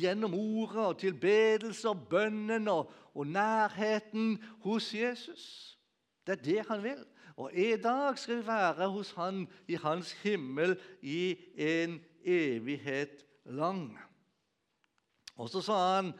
gjennom 0.00 0.34
ordet 0.34 0.84
og 0.84 0.98
tilbedelse 1.00 1.88
og 1.90 2.06
bønnen 2.10 2.68
og, 2.68 2.92
og, 3.14 3.26
nærheten 3.26 4.38
hos 4.64 4.94
Jesus. 4.94 5.44
Det 6.26 6.38
er 6.38 6.42
det 6.44 6.66
han 6.68 6.82
vil. 6.82 7.04
Og 7.36 7.50
i 7.54 7.74
dag 7.76 8.18
skal 8.18 8.40
vi 8.40 8.46
være 8.46 8.88
hos 8.90 9.10
han 9.18 9.46
i 9.68 9.74
hans 9.74 10.12
himmel 10.22 10.76
i 11.02 11.34
en 11.56 11.98
evighet 12.24 13.24
lang. 13.44 13.98
Og 15.36 15.50
så 15.50 15.62
sa 15.62 15.78
han 15.96 16.12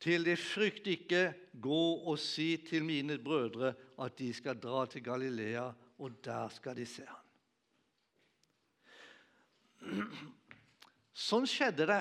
til 0.00 0.24
de 0.24 0.36
frykt 0.38 0.86
ikke, 0.86 1.34
gå 1.60 1.82
og 2.08 2.18
si 2.18 2.56
til 2.68 2.84
mine 2.84 3.18
brødre 3.18 3.74
at 4.00 4.18
de 4.18 4.32
skal 4.32 4.60
dra 4.60 4.86
til 4.86 5.04
Galilea, 5.04 5.70
og 5.98 6.24
der 6.24 6.48
skal 6.48 6.76
de 6.76 6.86
se 6.86 7.04
han. 7.04 7.26
Sånn 11.20 11.44
skjedde 11.48 11.84
det 11.90 12.00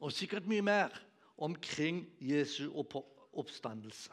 og 0.00 0.12
sikkert 0.12 0.46
mye 0.48 0.62
mer 0.62 0.94
omkring 1.36 2.04
Jesu 2.20 2.70
oppstandelse. 3.32 4.12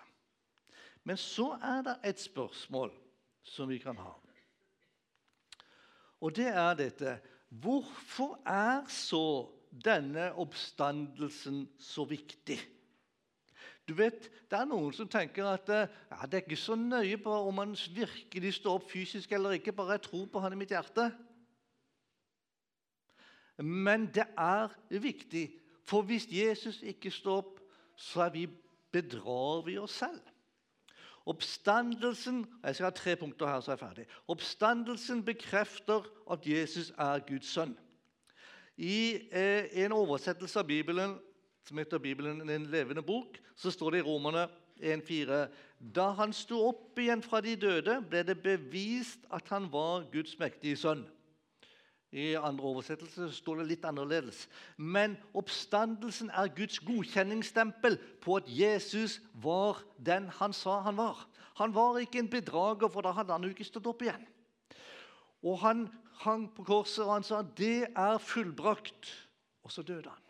Men 1.03 1.17
så 1.19 1.53
er 1.61 1.81
det 1.83 1.95
et 2.03 2.19
spørsmål 2.19 2.91
som 3.43 3.69
vi 3.69 3.77
kan 3.77 3.97
ha. 3.99 4.13
Og 6.23 6.35
det 6.35 6.47
er 6.47 6.73
dette 6.79 7.19
Hvorfor 7.53 8.39
er 8.49 8.87
så 8.89 9.51
denne 9.85 10.31
oppstandelsen 10.41 11.67
så 11.77 12.05
viktig? 12.09 12.57
Du 13.85 13.93
vet, 13.93 14.31
Det 14.49 14.57
er 14.57 14.65
noen 14.69 14.93
som 14.93 15.09
tenker 15.09 15.45
at 15.49 15.69
ja, 15.69 16.25
det 16.29 16.37
er 16.37 16.43
ikke 16.45 16.57
så 16.57 16.75
nøye 16.77 17.17
på 17.17 17.29
om 17.29 17.55
man 17.57 17.75
virkelig 17.93 18.53
står 18.53 18.79
opp 18.79 18.89
fysisk 18.89 19.31
eller 19.31 19.57
ikke, 19.57 19.73
bare 19.73 19.97
jeg 19.97 20.05
tror 20.07 20.25
på 20.29 20.39
han 20.39 20.53
i 20.53 20.59
mitt 20.59 20.69
hjerte. 20.69 21.07
Men 23.57 24.05
det 24.13 24.27
er 24.37 24.73
viktig 24.89 25.47
for 25.85 26.01
hvis 26.07 26.27
Jesus 26.31 26.81
ikke 26.83 27.11
står 27.11 27.43
opp, 27.43 27.59
så 27.95 28.29
vi, 28.33 28.47
bedrar 28.91 29.65
vi 29.65 29.77
oss 29.77 29.99
selv. 30.01 30.21
Oppstandelsen 31.25 32.41
jeg 32.63 32.75
skal 32.75 32.89
ha 32.89 32.95
tre 32.95 33.15
punkter 33.15 33.47
her, 33.47 33.61
så 33.61 33.71
er 33.71 33.77
jeg 33.77 33.83
ferdig. 33.85 34.05
Oppstandelsen 34.27 35.23
bekrefter 35.25 36.07
at 36.31 36.47
Jesus 36.47 36.91
er 36.97 37.23
Guds 37.27 37.53
sønn. 37.53 37.77
I 38.77 39.29
eh, 39.31 39.69
en 39.85 39.95
oversettelse 39.95 40.59
av 40.59 40.67
Bibelen 40.67 41.15
som 41.67 41.79
heter 41.79 42.01
Bibelen 42.03 42.49
en 42.49 42.65
levende 42.71 43.01
bok, 43.01 43.37
så 43.55 43.71
står 43.71 43.91
det 43.91 43.99
i 44.01 44.07
Romerne 44.07 44.47
1,4.: 44.83 45.47
Da 45.95 46.09
han 46.17 46.33
sto 46.33 46.59
opp 46.67 46.99
igjen 46.99 47.23
fra 47.23 47.39
de 47.41 47.55
døde, 47.55 48.01
ble 48.09 48.23
det 48.27 48.41
bevist 48.43 49.23
at 49.31 49.47
han 49.53 49.69
var 49.71 50.09
Guds 50.11 50.35
mektige 50.39 50.75
sønn. 50.79 51.05
I 52.13 52.35
andre 52.37 52.67
oversettelser 52.69 53.31
står 53.33 53.61
det 53.61 53.71
litt 53.71 53.85
annerledes. 53.89 54.43
Men 54.77 55.15
oppstandelsen 55.33 56.29
er 56.29 56.51
Guds 56.53 56.77
godkjenningsstempel 56.85 57.97
på 58.21 58.37
at 58.37 58.49
Jesus 58.53 59.17
var 59.33 59.81
den 59.97 60.27
han 60.37 60.53
sa 60.53 60.79
han 60.85 60.99
var. 60.99 61.23
Han 61.57 61.73
var 61.73 61.97
ikke 61.97 62.21
en 62.21 62.29
bedrager, 62.29 62.89
for 62.89 63.01
da 63.01 63.15
hadde 63.17 63.33
han 63.33 63.45
jo 63.45 63.49
ikke 63.53 63.65
stått 63.65 63.89
opp 63.89 64.05
igjen. 64.05 64.27
Og 65.41 65.57
Han 65.65 65.87
hang 66.23 66.45
på 66.55 66.63
korset 66.63 67.05
og 67.05 67.13
han 67.13 67.23
sa 67.23 67.41
'Det 67.41 67.87
er 67.95 68.17
fullbrakt'. 68.17 69.09
Og 69.63 69.71
så 69.71 69.81
døde 69.81 70.09
han. 70.09 70.21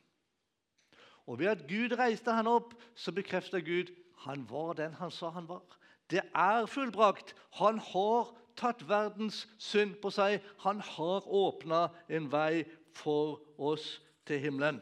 Og 1.28 1.40
Ved 1.40 1.48
at 1.48 1.68
Gud 1.68 1.98
reiste 2.00 2.32
han 2.32 2.48
opp, 2.48 2.74
så 2.96 3.12
bekrefter 3.12 3.60
Gud 3.60 3.94
han 4.18 4.50
var 4.50 4.74
den 4.74 4.94
han 4.94 5.12
sa 5.12 5.30
han 5.30 5.48
var. 5.48 5.64
Det 6.10 6.22
er 6.36 6.66
fullbrakt. 6.66 7.36
Han 7.52 7.80
har 7.80 8.36
tatt 8.60 8.84
verdens 8.88 9.44
synd 9.62 9.98
på 10.02 10.12
seg. 10.14 10.44
Han 10.66 10.82
har 10.84 11.28
åpna 11.28 11.88
en 12.10 12.30
vei 12.32 12.64
for 12.96 13.42
oss 13.58 14.00
til 14.28 14.42
himmelen. 14.44 14.82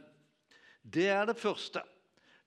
Det 0.82 1.08
er 1.14 1.26
det 1.30 1.38
første. 1.40 1.84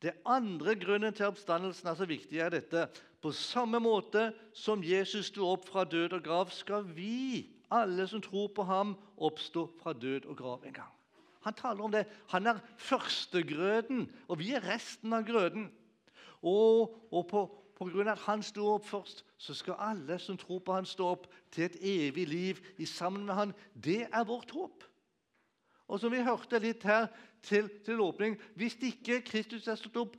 Det 0.02 0.12
andre 0.28 0.74
grunnen 0.76 1.14
til 1.16 1.30
oppstandelsen 1.30 1.88
er 1.88 1.96
så 1.96 2.06
viktig, 2.08 2.38
er 2.38 2.52
dette. 2.52 2.88
På 3.24 3.32
samme 3.32 3.80
måte 3.80 4.32
som 4.52 4.82
Jesus 4.84 5.30
sto 5.30 5.46
opp 5.48 5.64
fra 5.70 5.86
død 5.88 6.18
og 6.18 6.26
grav, 6.26 6.50
skal 6.52 6.84
vi, 6.84 7.48
alle 7.72 8.04
som 8.10 8.20
tror 8.22 8.50
på 8.52 8.66
ham, 8.68 8.92
oppstå 9.16 9.64
fra 9.80 9.94
død 9.96 10.28
og 10.28 10.36
grav 10.36 10.66
en 10.68 10.76
gang. 10.76 10.92
Han 11.44 11.56
taler 11.56 11.84
om 11.84 11.92
det. 11.92 12.04
Han 12.32 12.46
er 12.46 12.60
førstegrøden, 12.80 14.06
og 14.28 14.38
vi 14.40 14.52
er 14.56 14.64
resten 14.64 15.12
av 15.12 15.24
grøden. 15.28 15.70
Og, 16.44 16.92
og 17.12 17.26
på, 17.28 17.42
av 17.80 18.08
at 18.08 18.24
han 18.26 18.42
sto 18.42 18.66
opp 18.74 18.86
først, 18.86 19.24
så 19.38 19.54
skal 19.54 19.78
alle 19.78 20.18
som 20.18 20.36
tror 20.38 20.60
på 20.64 20.74
han 20.76 20.86
stå 20.86 21.06
opp 21.16 21.26
til 21.52 21.64
et 21.64 21.78
evig 21.82 22.26
liv 22.28 22.60
i 22.78 22.86
sammen 22.86 23.26
med 23.26 23.34
han. 23.34 23.54
Det 23.74 24.06
er 24.06 24.24
vårt 24.24 24.50
håp. 24.50 24.84
Og 25.88 26.00
som 26.00 26.12
vi 26.12 26.22
hørte 26.24 26.58
litt 26.62 26.84
her 26.86 27.08
til, 27.42 27.68
til 27.84 28.00
åpning 28.00 28.38
Hvis 28.56 28.78
ikke 28.80 29.20
Kristus 29.20 29.66
er 29.68 29.76
stått 29.76 29.98
opp, 30.00 30.16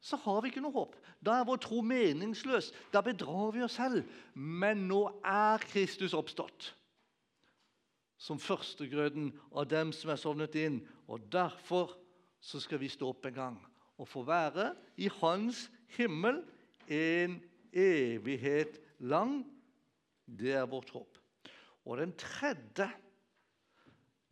så 0.00 0.16
har 0.16 0.40
vi 0.40 0.48
ikke 0.48 0.62
noe 0.62 0.72
håp. 0.72 0.94
Da 1.20 1.40
er 1.40 1.46
vår 1.48 1.58
tro 1.60 1.82
meningsløs. 1.82 2.70
Da 2.94 3.02
bedrar 3.02 3.50
vi 3.52 3.64
oss 3.66 3.76
selv. 3.76 4.06
Men 4.34 4.86
nå 4.88 5.02
er 5.26 5.64
Kristus 5.68 6.14
oppstått 6.14 6.74
som 8.18 8.40
førstegrøden 8.42 9.30
av 9.54 9.68
dem 9.70 9.92
som 9.94 10.10
er 10.10 10.18
sovnet 10.18 10.56
inn. 10.58 10.80
Og 11.06 11.26
derfor 11.32 11.94
så 12.42 12.60
skal 12.62 12.80
vi 12.82 12.90
stå 12.90 13.12
opp 13.12 13.26
en 13.28 13.36
gang 13.36 13.58
og 13.98 14.08
få 14.10 14.24
være 14.26 14.72
i 14.98 15.10
Hans 15.20 15.66
himmel 15.96 16.42
en 16.90 17.38
evighet 17.72 18.80
lang. 18.98 19.42
Det 20.26 20.52
er 20.56 20.68
vårt 20.68 20.90
håp. 20.92 21.18
Og 21.88 22.00
den 22.00 22.12
tredje 22.20 22.88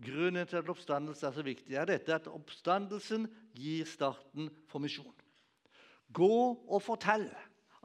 grunnen 0.03 0.47
til 0.49 0.61
at 0.61 0.69
oppstandelse 0.69 1.27
er 1.27 1.37
så 1.37 1.45
viktig, 1.45 1.75
er 1.75 1.88
dette 1.88 2.14
at 2.14 2.29
oppstandelsen 2.29 3.29
gir 3.57 3.88
starten 3.88 4.51
for 4.69 4.83
misjon. 4.85 5.14
Gå 6.12 6.37
og 6.69 6.83
fortell 6.85 7.29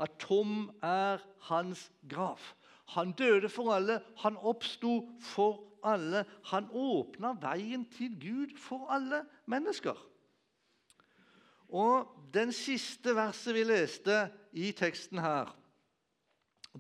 at 0.02 0.18
tom 0.20 0.70
er 0.84 1.24
hans 1.48 1.88
grav. 2.10 2.40
Han 2.96 3.14
døde 3.16 3.50
for 3.50 3.72
alle, 3.74 4.02
han 4.20 4.38
oppsto 4.38 4.98
for 5.24 5.62
alle. 5.88 6.26
Han 6.52 6.68
åpna 6.74 7.34
veien 7.42 7.86
til 7.94 8.18
Gud 8.20 8.58
for 8.60 8.90
alle 8.92 9.24
mennesker. 9.50 9.96
Og 11.72 12.10
Den 12.34 12.54
siste 12.56 13.16
verset 13.16 13.56
vi 13.56 13.64
leste 13.64 14.30
i 14.54 14.72
teksten 14.72 15.20
her, 15.20 15.52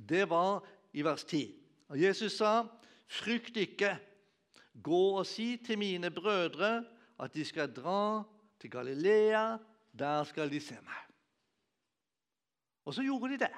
det 0.09 0.29
var 0.29 0.63
i 0.93 1.03
vers 1.03 1.23
10. 1.23 1.55
Og 1.91 2.01
Jesus 2.01 2.37
sa, 2.37 2.63
'Frykt 3.07 3.57
ikke. 3.57 3.97
Gå 4.83 5.19
og 5.19 5.25
si 5.25 5.57
til 5.57 5.77
mine 5.77 6.11
brødre 6.11 6.85
at 7.19 7.33
de 7.33 7.45
skal 7.45 7.73
dra 7.75 8.23
til 8.59 8.71
Galilea. 8.71 9.57
Der 9.99 10.23
skal 10.23 10.51
de 10.51 10.59
se 10.59 10.73
meg.' 10.73 11.11
Og 12.85 12.93
så 12.93 13.03
gjorde 13.03 13.33
de 13.33 13.39
det. 13.39 13.51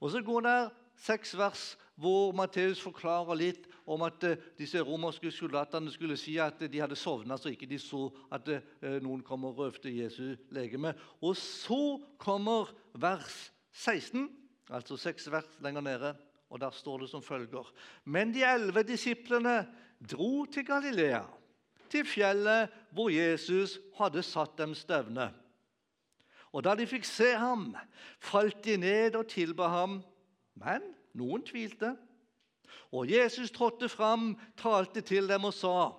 Og 0.00 0.10
så 0.10 0.22
går 0.22 0.40
det 0.40 0.70
seks 0.96 1.36
vers 1.36 1.78
hvor 1.94 2.32
Matteus 2.32 2.80
forklarer 2.80 3.34
litt 3.34 3.69
om 3.90 4.04
at 4.06 4.24
uh, 4.26 4.36
disse 4.58 4.80
romerske 4.86 5.32
soldatene 5.34 5.92
skulle 5.92 6.18
si 6.20 6.36
at 6.42 6.62
de 6.70 6.82
hadde 6.82 6.98
sovna 6.98 7.38
så 7.38 7.52
ikke 7.52 7.68
de 7.70 7.78
så 7.82 8.06
at 8.32 8.48
uh, 8.54 8.96
noen 9.02 9.24
kom 9.26 9.48
og 9.48 9.58
røvde 9.58 9.92
Jesu 9.92 10.36
legeme. 10.54 10.94
Og 11.20 11.36
så 11.38 11.98
kommer 12.18 12.70
vers 12.94 13.50
16, 13.72 14.28
altså 14.70 14.98
seks 15.00 15.30
vers 15.30 15.50
lenger 15.62 15.84
nede, 15.86 16.14
og 16.50 16.60
der 16.62 16.70
står 16.74 17.04
det 17.04 17.10
som 17.10 17.22
følger. 17.22 17.66
Men 18.04 18.34
de 18.34 18.46
elleve 18.46 18.82
disiplene 18.86 19.64
dro 20.00 20.44
til 20.50 20.66
Galilea, 20.66 21.22
til 21.90 22.06
fjellet 22.06 22.70
hvor 22.94 23.10
Jesus 23.10 23.78
hadde 23.98 24.22
satt 24.22 24.58
dem 24.58 24.74
stevne. 24.78 25.30
Og 26.50 26.64
da 26.66 26.74
de 26.74 26.86
fikk 26.90 27.06
se 27.06 27.30
ham, 27.38 27.74
falt 28.18 28.64
de 28.64 28.76
ned 28.80 29.18
og 29.18 29.28
tilba 29.30 29.68
ham. 29.70 30.00
Men 30.58 30.82
noen 31.14 31.44
tvilte. 31.46 31.94
Og 32.92 33.10
Jesus 33.10 33.50
trådte 33.50 33.88
fram, 33.88 34.34
talte 34.56 35.00
til 35.00 35.28
dem 35.28 35.44
og 35.48 35.54
sa.: 35.54 35.92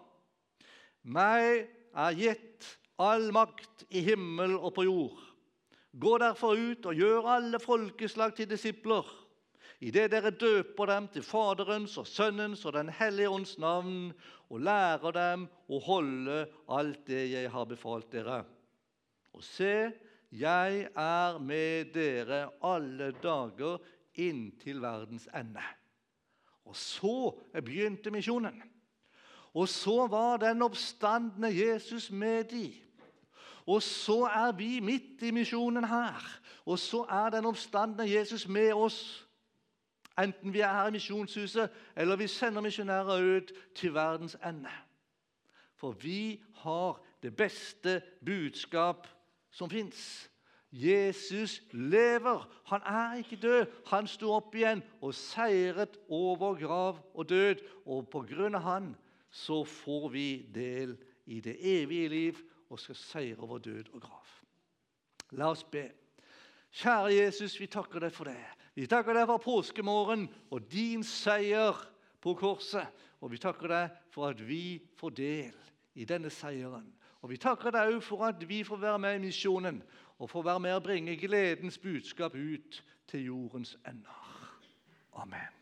Meg 1.03 1.67
er 1.95 2.17
gitt 2.17 2.67
all 3.01 3.31
makt 3.33 3.85
i 3.89 4.03
himmel 4.05 4.55
og 4.59 4.73
på 4.75 4.85
jord. 4.85 5.19
Gå 5.91 6.17
derfor 6.21 6.55
ut 6.55 6.85
og 6.87 6.95
gjør 6.95 7.27
alle 7.27 7.59
folkeslag 7.59 8.35
til 8.35 8.47
disipler, 8.49 9.07
idet 9.81 10.11
dere 10.13 10.31
døper 10.31 10.87
dem 10.87 11.09
til 11.11 11.25
Faderens 11.25 11.97
og 11.97 12.07
Sønnens 12.07 12.63
og 12.65 12.77
Den 12.77 12.89
hellige 12.95 13.29
ånds 13.29 13.57
navn, 13.59 14.13
og 14.49 14.63
lærer 14.63 15.15
dem 15.15 15.47
å 15.67 15.79
holde 15.83 16.45
alt 16.69 17.03
det 17.07 17.25
jeg 17.31 17.51
har 17.51 17.65
befalt 17.65 18.11
dere. 18.13 18.43
Og 19.33 19.43
se, 19.43 19.91
jeg 20.31 20.87
er 20.95 21.39
med 21.39 21.91
dere 21.95 22.45
alle 22.63 23.11
dager 23.23 23.81
inntil 24.19 24.79
verdens 24.83 25.27
ende. 25.35 25.63
Og 26.71 26.75
så 26.75 27.39
begynte 27.53 28.11
misjonen. 28.11 28.61
Og 29.53 29.67
så 29.67 30.07
var 30.07 30.37
den 30.37 30.61
oppstandende 30.61 31.67
Jesus 31.67 32.11
med 32.11 32.43
de. 32.43 32.73
Og 33.67 33.83
så 33.83 34.23
er 34.23 34.51
vi 34.51 34.79
midt 34.79 35.21
i 35.21 35.31
misjonen 35.31 35.83
her. 35.83 36.39
Og 36.65 36.79
så 36.79 37.03
er 37.09 37.29
den 37.29 37.45
oppstandende 37.45 38.13
Jesus 38.13 38.47
med 38.47 38.73
oss. 38.73 39.27
Enten 40.19 40.53
vi 40.53 40.59
er 40.59 40.73
her 40.73 40.87
i 40.87 40.91
misjonshuset, 40.91 41.69
eller 41.95 42.15
vi 42.15 42.27
sender 42.27 42.61
misjonærer 42.61 43.35
ut 43.35 43.51
til 43.75 43.93
verdens 43.93 44.37
ende. 44.45 44.71
For 45.75 45.91
vi 45.91 46.43
har 46.55 47.03
det 47.23 47.35
beste 47.35 48.01
budskap 48.25 49.07
som 49.51 49.69
fins. 49.69 50.30
Jesus 50.71 51.61
lever. 51.71 52.49
Han 52.65 52.81
er 52.85 53.17
ikke 53.19 53.35
død. 53.35 53.65
Han 53.87 54.07
sto 54.07 54.31
opp 54.31 54.55
igjen 54.55 54.83
og 55.01 55.13
seiret 55.15 55.97
over 56.09 56.55
grav 56.59 57.01
og 57.13 57.29
død. 57.29 57.63
Og 57.85 58.07
på 58.09 58.23
grunn 58.29 58.55
av 58.55 58.63
han 58.67 58.91
så 59.31 59.63
får 59.67 60.09
vi 60.13 60.27
del 60.53 60.95
i 61.25 61.41
det 61.43 61.57
evige 61.59 62.09
liv 62.09 62.39
og 62.71 62.79
skal 62.79 62.95
seire 62.95 63.43
over 63.43 63.59
død 63.59 63.91
og 63.93 64.01
grav. 64.01 64.31
La 65.31 65.51
oss 65.51 65.63
be. 65.63 65.89
Kjære 66.71 67.15
Jesus, 67.15 67.59
vi 67.59 67.67
takker 67.67 67.99
deg 67.99 68.15
for 68.15 68.31
det. 68.31 68.39
Vi 68.75 68.87
takker 68.87 69.15
deg 69.15 69.27
for 69.27 69.43
påskemorgen 69.43 70.29
og 70.51 70.63
din 70.71 71.03
seier 71.03 71.75
på 72.23 72.35
korset. 72.39 72.87
Og 73.19 73.31
vi 73.31 73.37
takker 73.37 73.67
deg 73.67 73.99
for 74.11 74.31
at 74.31 74.39
vi 74.47 74.79
får 74.97 75.15
del 75.19 75.57
i 75.99 76.07
denne 76.07 76.31
seieren. 76.31 76.87
Og 77.21 77.29
vi 77.29 77.37
takker 77.37 77.73
deg 77.75 77.91
òg 77.91 77.99
for 78.03 78.25
at 78.25 78.41
vi 78.49 78.63
får 78.65 78.79
være 78.81 79.01
med 79.03 79.19
i 79.19 79.25
misjonen 79.27 79.81
og 80.21 80.29
få 80.29 80.43
være 80.45 80.61
med 80.61 80.75
å 80.77 80.83
bringe 80.85 81.17
gledens 81.17 81.79
budskap 81.81 82.35
ut 82.37 82.83
til 83.09 83.25
jordens 83.25 83.73
ender. 83.89 84.27
Amen. 85.17 85.60